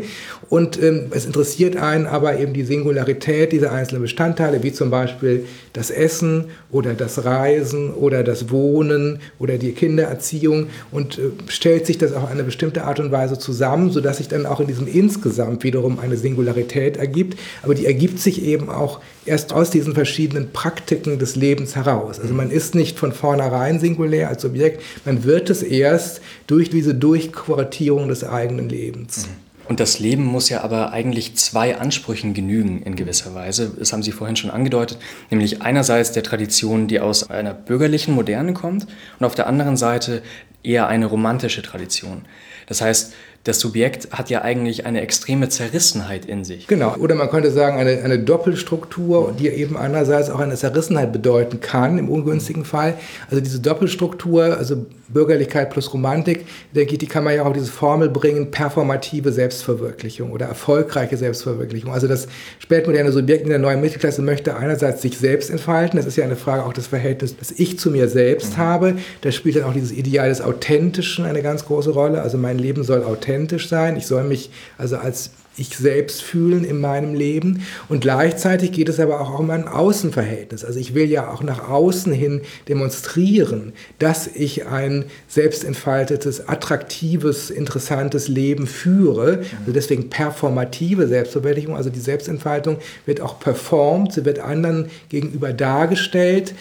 [0.49, 5.45] Und ähm, es interessiert einen aber eben die Singularität dieser einzelnen Bestandteile, wie zum Beispiel
[5.71, 11.97] das Essen oder das Reisen oder das Wohnen oder die Kindererziehung und äh, stellt sich
[11.97, 15.63] das auf eine bestimmte Art und Weise zusammen, sodass sich dann auch in diesem Insgesamt
[15.63, 17.39] wiederum eine Singularität ergibt.
[17.63, 22.19] Aber die ergibt sich eben auch erst aus diesen verschiedenen Praktiken des Lebens heraus.
[22.19, 26.95] Also man ist nicht von vornherein singulär als Subjekt, man wird es erst durch diese
[26.95, 29.27] Durchkuratierung des eigenen Lebens.
[29.27, 29.45] Mhm.
[29.67, 33.71] Und das Leben muss ja aber eigentlich zwei Ansprüchen genügen in gewisser Weise.
[33.79, 34.99] Das haben Sie vorhin schon angedeutet,
[35.31, 38.85] nämlich einerseits der Tradition, die aus einer bürgerlichen Moderne kommt
[39.19, 40.21] und auf der anderen Seite
[40.61, 42.25] eher eine romantische Tradition.
[42.67, 43.13] Das heißt,
[43.45, 46.65] das Subjekt hat ja eigentlich eine extreme Zerrissenheit in sich.
[46.65, 51.61] Genau, oder man könnte sagen, eine, eine Doppelstruktur, die eben einerseits auch eine Zerrissenheit bedeuten
[51.61, 52.95] kann, im ungünstigen Fall.
[53.29, 57.53] Also diese Doppelstruktur, also Bürgerlichkeit plus Romantik, denke ich, die kann man ja auch auf
[57.53, 61.93] diese Formel bringen, performative Selbstverwirklichung oder erfolgreiche Selbstverwirklichung.
[61.93, 62.27] Also das
[62.57, 66.35] spätmoderne Subjekt in der neuen Mittelklasse möchte einerseits sich selbst entfalten, das ist ja eine
[66.35, 68.61] Frage auch des Verhältnisses, das ich zu mir selbst mhm.
[68.61, 68.93] habe.
[69.21, 72.23] Da spielt dann auch dieses Ideal des Authentischen eine ganz große Rolle.
[72.23, 73.34] Also mein Leben soll authentisch
[73.67, 73.97] sein.
[73.97, 77.61] Ich soll mich also als ich selbst fühlen in meinem Leben.
[77.87, 80.65] Und gleichzeitig geht es aber auch um ein Außenverhältnis.
[80.65, 88.27] Also ich will ja auch nach außen hin demonstrieren, dass ich ein selbstentfaltetes, attraktives, interessantes
[88.27, 89.43] Leben führe.
[89.59, 91.75] Also deswegen performative Selbstverwirklichung.
[91.75, 96.53] Also die Selbstentfaltung wird auch performt, sie wird anderen gegenüber dargestellt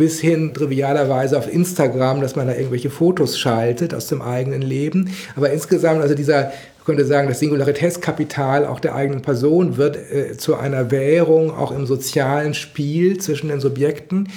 [0.00, 5.14] bis hin trivialerweise auf Instagram, dass man da irgendwelche Fotos schaltet aus dem eigenen Leben.
[5.36, 6.52] Aber insgesamt, also dieser
[6.90, 11.86] könnte sagen, das Singularitätskapital auch der eigenen Person wird äh, zu einer Währung auch im
[11.86, 14.28] sozialen Spiel zwischen den Subjekten.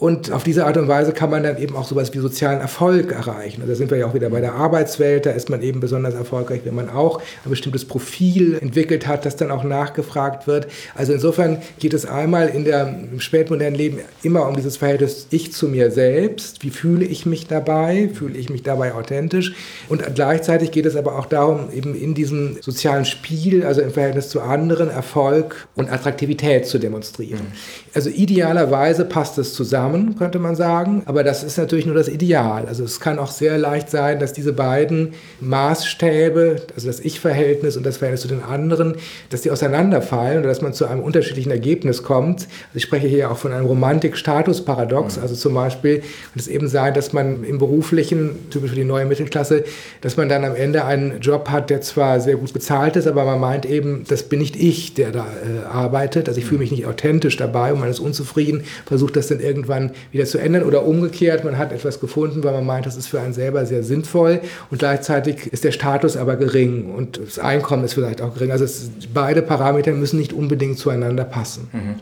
[0.00, 3.12] Und auf diese Art und Weise kann man dann eben auch sowas wie sozialen Erfolg
[3.12, 3.62] erreichen.
[3.62, 5.24] Und da sind wir ja auch wieder bei der Arbeitswelt.
[5.24, 9.36] Da ist man eben besonders erfolgreich, wenn man auch ein bestimmtes Profil entwickelt hat, das
[9.36, 10.66] dann auch nachgefragt wird.
[10.96, 15.52] Also insofern geht es einmal in der, im spätmodernen Leben immer um dieses Verhältnis ich
[15.52, 16.64] zu mir selbst.
[16.64, 18.10] Wie fühle ich mich dabei?
[18.12, 19.52] Fühle ich mich dabei authentisch?
[19.88, 24.28] Und gleichzeitig geht es aber auch darum, eben in diesem sozialen Spiel, also im Verhältnis
[24.28, 27.40] zu anderen, Erfolg und Attraktivität zu demonstrieren.
[27.40, 27.92] Mhm.
[27.94, 32.66] Also idealerweise passt es zusammen, könnte man sagen, aber das ist natürlich nur das Ideal.
[32.66, 37.84] Also es kann auch sehr leicht sein, dass diese beiden Maßstäbe, also das Ich-Verhältnis und
[37.84, 38.94] das Verhältnis zu den anderen,
[39.30, 42.40] dass die auseinanderfallen oder dass man zu einem unterschiedlichen Ergebnis kommt.
[42.40, 45.22] Also ich spreche hier auch von einem Romantik-Status-Paradox, mhm.
[45.22, 49.04] also zum Beispiel kann es eben sein, dass man im beruflichen, typisch für die neue
[49.04, 49.64] Mittelklasse,
[50.00, 53.24] dass man dann am Ende einen Job hat, der zwar sehr gut bezahlt ist, aber
[53.24, 56.28] man meint eben, das bin nicht ich, der da äh, arbeitet.
[56.28, 59.92] Also ich fühle mich nicht authentisch dabei und man ist unzufrieden, versucht das dann irgendwann
[60.12, 63.20] wieder zu ändern oder umgekehrt, man hat etwas gefunden, weil man meint, das ist für
[63.20, 67.94] einen selber sehr sinnvoll und gleichzeitig ist der Status aber gering und das Einkommen ist
[67.94, 68.52] vielleicht auch gering.
[68.52, 71.68] Also es, beide Parameter müssen nicht unbedingt zueinander passen.
[71.72, 71.94] Mhm.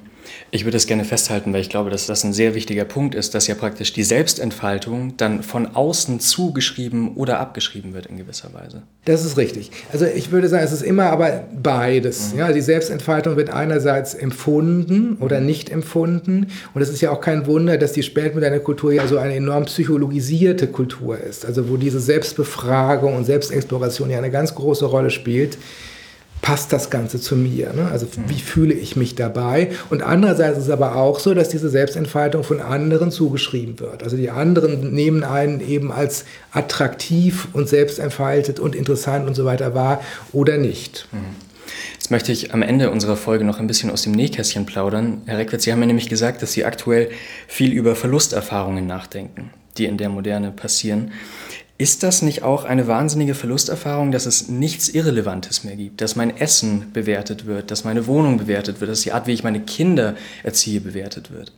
[0.50, 3.34] Ich würde es gerne festhalten, weil ich glaube, dass das ein sehr wichtiger Punkt ist,
[3.34, 8.82] dass ja praktisch die Selbstentfaltung dann von außen zugeschrieben oder abgeschrieben wird in gewisser Weise.
[9.04, 9.70] Das ist richtig.
[9.92, 12.32] Also ich würde sagen, es ist immer aber beides.
[12.32, 12.38] Mhm.
[12.38, 16.46] Ja, die Selbstentfaltung wird einerseits empfunden oder nicht empfunden.
[16.74, 19.66] Und es ist ja auch kein Wunder, dass die spätmoderne Kultur ja so eine enorm
[19.66, 21.44] psychologisierte Kultur ist.
[21.44, 25.58] Also wo diese Selbstbefragung und Selbstexploration ja eine ganz große Rolle spielt
[26.42, 27.72] passt das Ganze zu mir?
[27.72, 27.88] Ne?
[27.90, 29.70] Also wie fühle ich mich dabei?
[29.90, 34.02] Und andererseits ist es aber auch so, dass diese Selbstentfaltung von anderen zugeschrieben wird.
[34.02, 39.74] Also die anderen nehmen einen eben als attraktiv und selbstentfaltet und interessant und so weiter
[39.74, 40.00] wahr
[40.32, 41.08] oder nicht.
[41.12, 41.48] Mhm.
[41.94, 45.22] Jetzt möchte ich am Ende unserer Folge noch ein bisschen aus dem Nähkästchen plaudern.
[45.26, 47.10] Herr Reckwitz, Sie haben mir nämlich gesagt, dass Sie aktuell
[47.46, 51.12] viel über Verlusterfahrungen nachdenken, die in der Moderne passieren.
[51.80, 56.36] Ist das nicht auch eine wahnsinnige Verlusterfahrung, dass es nichts Irrelevantes mehr gibt, dass mein
[56.36, 60.16] Essen bewertet wird, dass meine Wohnung bewertet wird, dass die Art, wie ich meine Kinder
[60.42, 61.52] erziehe, bewertet wird?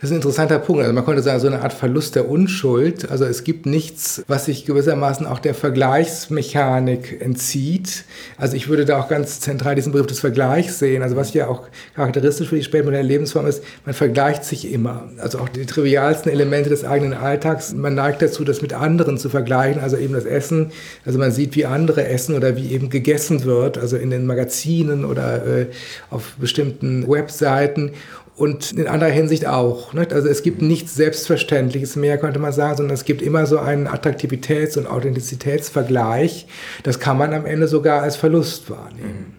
[0.00, 0.82] Das ist ein interessanter Punkt.
[0.82, 3.10] Also man könnte sagen, so eine Art Verlust der Unschuld.
[3.10, 8.04] Also es gibt nichts, was sich gewissermaßen auch der Vergleichsmechanik entzieht.
[8.36, 11.02] Also ich würde da auch ganz zentral diesen Begriff des Vergleichs sehen.
[11.02, 11.62] Also was ja auch
[11.94, 15.10] charakteristisch für die spätmoderne Lebensform ist, man vergleicht sich immer.
[15.18, 17.72] Also auch die trivialsten Elemente des eigenen Alltags.
[17.72, 19.82] Man neigt dazu, das mit anderen zu vergleichen.
[19.82, 20.72] Also eben das Essen.
[21.04, 23.78] Also man sieht, wie andere essen oder wie eben gegessen wird.
[23.78, 25.66] Also in den Magazinen oder äh,
[26.10, 27.92] auf bestimmten Webseiten
[28.38, 29.92] und in anderer Hinsicht auch.
[29.92, 30.12] Nicht?
[30.12, 33.88] Also es gibt nichts Selbstverständliches mehr, könnte man sagen, sondern es gibt immer so einen
[33.88, 36.46] Attraktivitäts- und Authentizitätsvergleich.
[36.84, 39.34] Das kann man am Ende sogar als Verlust wahrnehmen.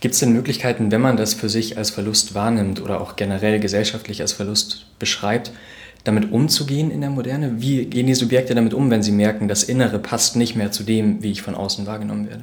[0.00, 3.60] Gibt es denn Möglichkeiten, wenn man das für sich als Verlust wahrnimmt oder auch generell
[3.60, 5.52] gesellschaftlich als Verlust beschreibt,
[6.02, 7.54] damit umzugehen in der Moderne?
[7.58, 10.82] Wie gehen die Subjekte damit um, wenn sie merken, das Innere passt nicht mehr zu
[10.82, 12.42] dem, wie ich von außen wahrgenommen werde?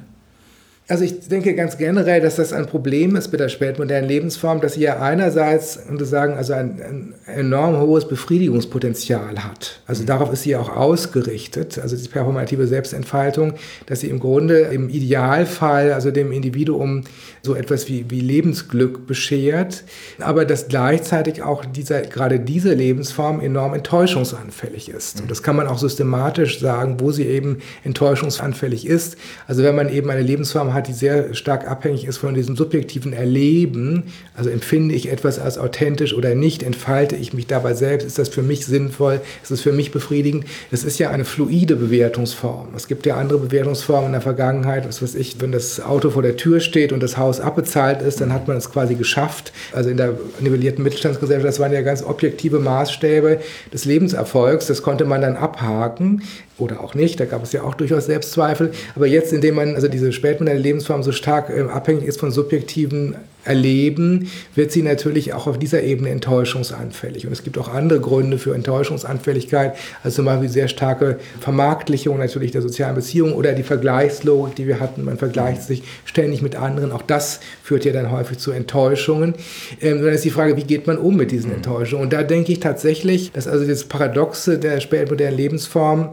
[0.90, 4.72] Also ich denke ganz generell, dass das ein Problem ist mit der spätmodernen Lebensform, dass
[4.72, 9.82] sie ja einerseits, und sagen, also ein, ein, enorm hohes Befriedigungspotenzial hat.
[9.86, 10.06] Also mhm.
[10.06, 13.52] darauf ist sie auch ausgerichtet, also die performative Selbstentfaltung,
[13.84, 17.04] dass sie im Grunde im Idealfall, also dem Individuum
[17.48, 19.82] so etwas wie, wie Lebensglück beschert,
[20.20, 25.22] aber dass gleichzeitig auch dieser, gerade diese Lebensform enorm enttäuschungsanfällig ist.
[25.22, 29.16] Und das kann man auch systematisch sagen, wo sie eben enttäuschungsanfällig ist.
[29.46, 33.14] Also wenn man eben eine Lebensform hat, die sehr stark abhängig ist von diesem subjektiven
[33.14, 34.04] Erleben.
[34.36, 38.28] Also empfinde ich etwas als authentisch oder nicht, entfalte ich mich dabei selbst, ist das
[38.28, 40.44] für mich sinnvoll, ist es für mich befriedigend.
[40.70, 42.68] Das ist ja eine fluide Bewertungsform.
[42.76, 46.22] Es gibt ja andere Bewertungsformen in der Vergangenheit, was weiß ich, wenn das Auto vor
[46.22, 49.52] der Tür steht und das Haus abbezahlt ist, dann hat man es quasi geschafft.
[49.72, 53.40] Also in der nivellierten Mittelstandsgesellschaft, das waren ja ganz objektive Maßstäbe
[53.72, 56.22] des Lebenserfolgs, das konnte man dann abhaken
[56.58, 58.72] oder auch nicht, da gab es ja auch durchaus Selbstzweifel.
[58.94, 63.16] Aber jetzt, indem man also diese spätmoderne Lebensform so stark äh, abhängig ist von subjektiven
[63.44, 67.26] Erleben, wird sie natürlich auch auf dieser Ebene enttäuschungsanfällig.
[67.26, 72.50] Und es gibt auch andere Gründe für Enttäuschungsanfälligkeit, also zum Beispiel sehr starke Vermarktlichung natürlich
[72.50, 75.04] der sozialen Beziehungen oder die Vergleichslogik, die wir hatten.
[75.04, 76.92] Man vergleicht sich ständig mit anderen.
[76.92, 79.34] Auch das führt ja dann häufig zu Enttäuschungen.
[79.80, 82.04] Ähm, dann ist die Frage, wie geht man um mit diesen Enttäuschungen?
[82.04, 86.10] Und da denke ich tatsächlich, dass also das Paradoxe der spätmodernen Lebensform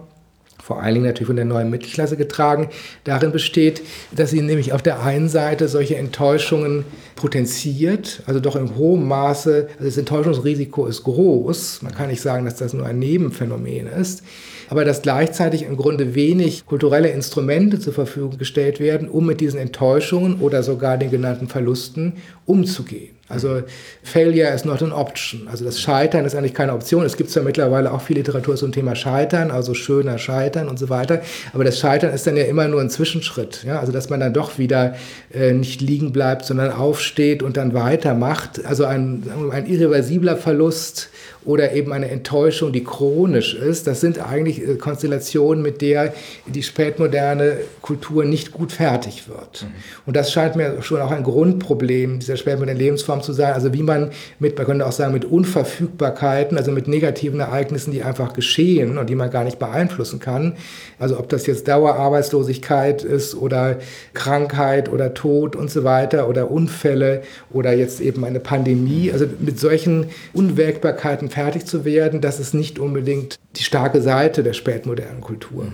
[0.66, 2.70] vor allen Dingen natürlich von der neuen Mittelklasse getragen,
[3.03, 3.84] darin besteht,
[4.16, 6.86] dass sie nämlich auf der einen Seite solche Enttäuschungen
[7.16, 12.45] potenziert, also doch in hohem Maße, also das Enttäuschungsrisiko ist groß, man kann nicht sagen,
[12.45, 14.24] dass das nur ein Nebenphänomen ist,
[14.68, 19.59] aber dass gleichzeitig im Grunde wenig kulturelle Instrumente zur Verfügung gestellt werden, um mit diesen
[19.59, 22.13] Enttäuschungen oder sogar den genannten Verlusten
[22.47, 23.14] umzugehen.
[23.28, 23.64] Also
[24.04, 25.48] Failure is not an option.
[25.48, 27.04] Also das Scheitern ist eigentlich keine Option.
[27.06, 30.90] Es gibt zwar mittlerweile auch viel Literatur zum Thema Scheitern, also schöner Scheitern und so
[30.90, 31.22] weiter.
[31.52, 33.64] Aber das Scheitern ist dann ja immer nur ein Zwischenschritt.
[33.64, 33.80] Ja?
[33.80, 34.96] Also dass man dann doch wieder
[35.34, 38.64] äh, nicht liegen bleibt, sondern aufsteht und dann weitermacht.
[38.64, 41.10] Also ein, ein irreversibler Verlust
[41.46, 43.88] oder eben eine Enttäuschung, die chronisch ist.
[43.88, 46.14] Das sind eigentlich äh, Konstellationen, mit der
[46.46, 49.64] die spätmoderne Kultur nicht gut fertig wird.
[49.64, 49.74] Mhm.
[50.06, 53.53] Und das scheint mir schon auch ein Grundproblem dieser spätmodernen Lebensform zu sein.
[53.53, 58.03] Also wie man mit, man könnte auch sagen, mit Unverfügbarkeiten, also mit negativen Ereignissen, die
[58.03, 60.53] einfach geschehen und die man gar nicht beeinflussen kann.
[60.99, 63.78] Also ob das jetzt Dauerarbeitslosigkeit ist oder
[64.13, 69.11] Krankheit oder Tod und so weiter oder Unfälle oder jetzt eben eine Pandemie.
[69.11, 74.53] Also mit solchen Unwägbarkeiten fertig zu werden, das ist nicht unbedingt die starke Seite der
[74.53, 75.68] spätmodernen Kultur.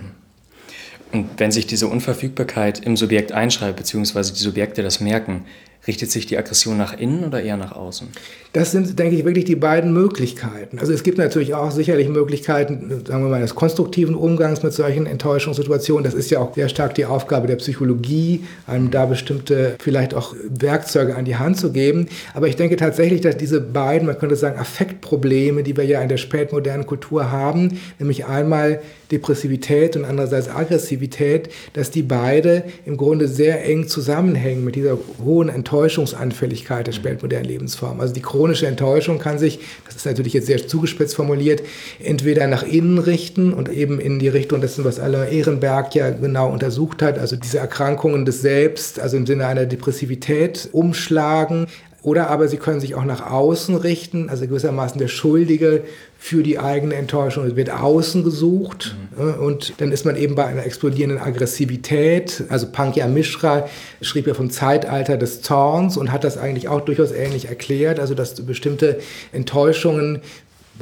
[1.12, 5.44] Und wenn sich diese Unverfügbarkeit im Subjekt einschreibt, beziehungsweise die Subjekte das merken,
[5.86, 8.08] Richtet sich die Aggression nach innen oder eher nach außen?
[8.52, 10.78] Das sind, denke ich, wirklich die beiden Möglichkeiten.
[10.78, 15.06] Also es gibt natürlich auch sicherlich Möglichkeiten, sagen wir mal, des konstruktiven Umgangs mit solchen
[15.06, 16.04] Enttäuschungssituationen.
[16.04, 20.36] Das ist ja auch sehr stark die Aufgabe der Psychologie, einem da bestimmte vielleicht auch
[20.48, 22.06] Werkzeuge an die Hand zu geben.
[22.34, 26.08] Aber ich denke tatsächlich, dass diese beiden, man könnte sagen, Affektprobleme, die wir ja in
[26.08, 33.28] der spätmodernen Kultur haben, nämlich einmal Depressivität und andererseits Aggressivität, dass die beide im Grunde
[33.28, 38.00] sehr eng zusammenhängen mit dieser hohen Enttäuschungsanfälligkeit der spätmodernen Lebensform.
[38.00, 41.62] Also die chronische Enttäuschung kann sich, das ist natürlich jetzt sehr zugespitzt formuliert,
[41.98, 46.50] entweder nach innen richten und eben in die Richtung dessen, was Alain Ehrenberg ja genau
[46.50, 51.68] untersucht hat, also diese Erkrankungen des Selbst, also im Sinne einer Depressivität umschlagen,
[52.02, 55.84] oder aber sie können sich auch nach außen richten, also gewissermaßen der Schuldige
[56.18, 58.96] für die eigene Enttäuschung es wird außen gesucht.
[59.16, 59.34] Mhm.
[59.34, 62.44] Und dann ist man eben bei einer explodierenden Aggressivität.
[62.48, 63.68] Also Pankya Mishra
[64.00, 68.00] schrieb ja vom Zeitalter des Zorns und hat das eigentlich auch durchaus ähnlich erklärt.
[68.00, 68.98] Also dass bestimmte
[69.32, 70.22] Enttäuschungen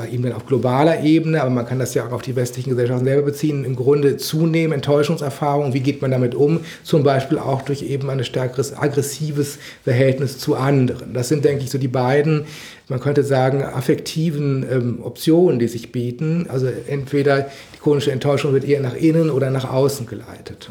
[0.00, 2.70] bei ihm dann auf globaler Ebene, aber man kann das ja auch auf die westlichen
[2.70, 7.60] Gesellschaften selber beziehen, im Grunde zunehmen, Enttäuschungserfahrungen, wie geht man damit um, zum Beispiel auch
[7.60, 11.12] durch eben ein stärkeres aggressives Verhältnis zu anderen.
[11.12, 12.44] Das sind, denke ich, so die beiden,
[12.88, 16.46] man könnte sagen, affektiven ähm, Optionen, die sich bieten.
[16.48, 20.70] Also entweder die chronische Enttäuschung wird eher nach innen oder nach außen geleitet.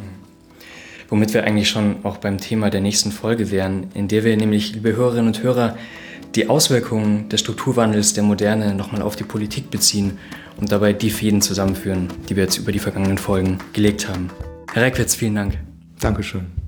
[1.09, 4.73] Womit wir eigentlich schon auch beim Thema der nächsten Folge wären, in der wir nämlich,
[4.73, 5.77] liebe Hörerinnen und Hörer,
[6.35, 10.17] die Auswirkungen des Strukturwandels der Moderne nochmal auf die Politik beziehen
[10.57, 14.29] und dabei die Fäden zusammenführen, die wir jetzt über die vergangenen Folgen gelegt haben.
[14.73, 15.57] Herr Reckwitz, vielen Dank.
[15.99, 16.58] Dankeschön.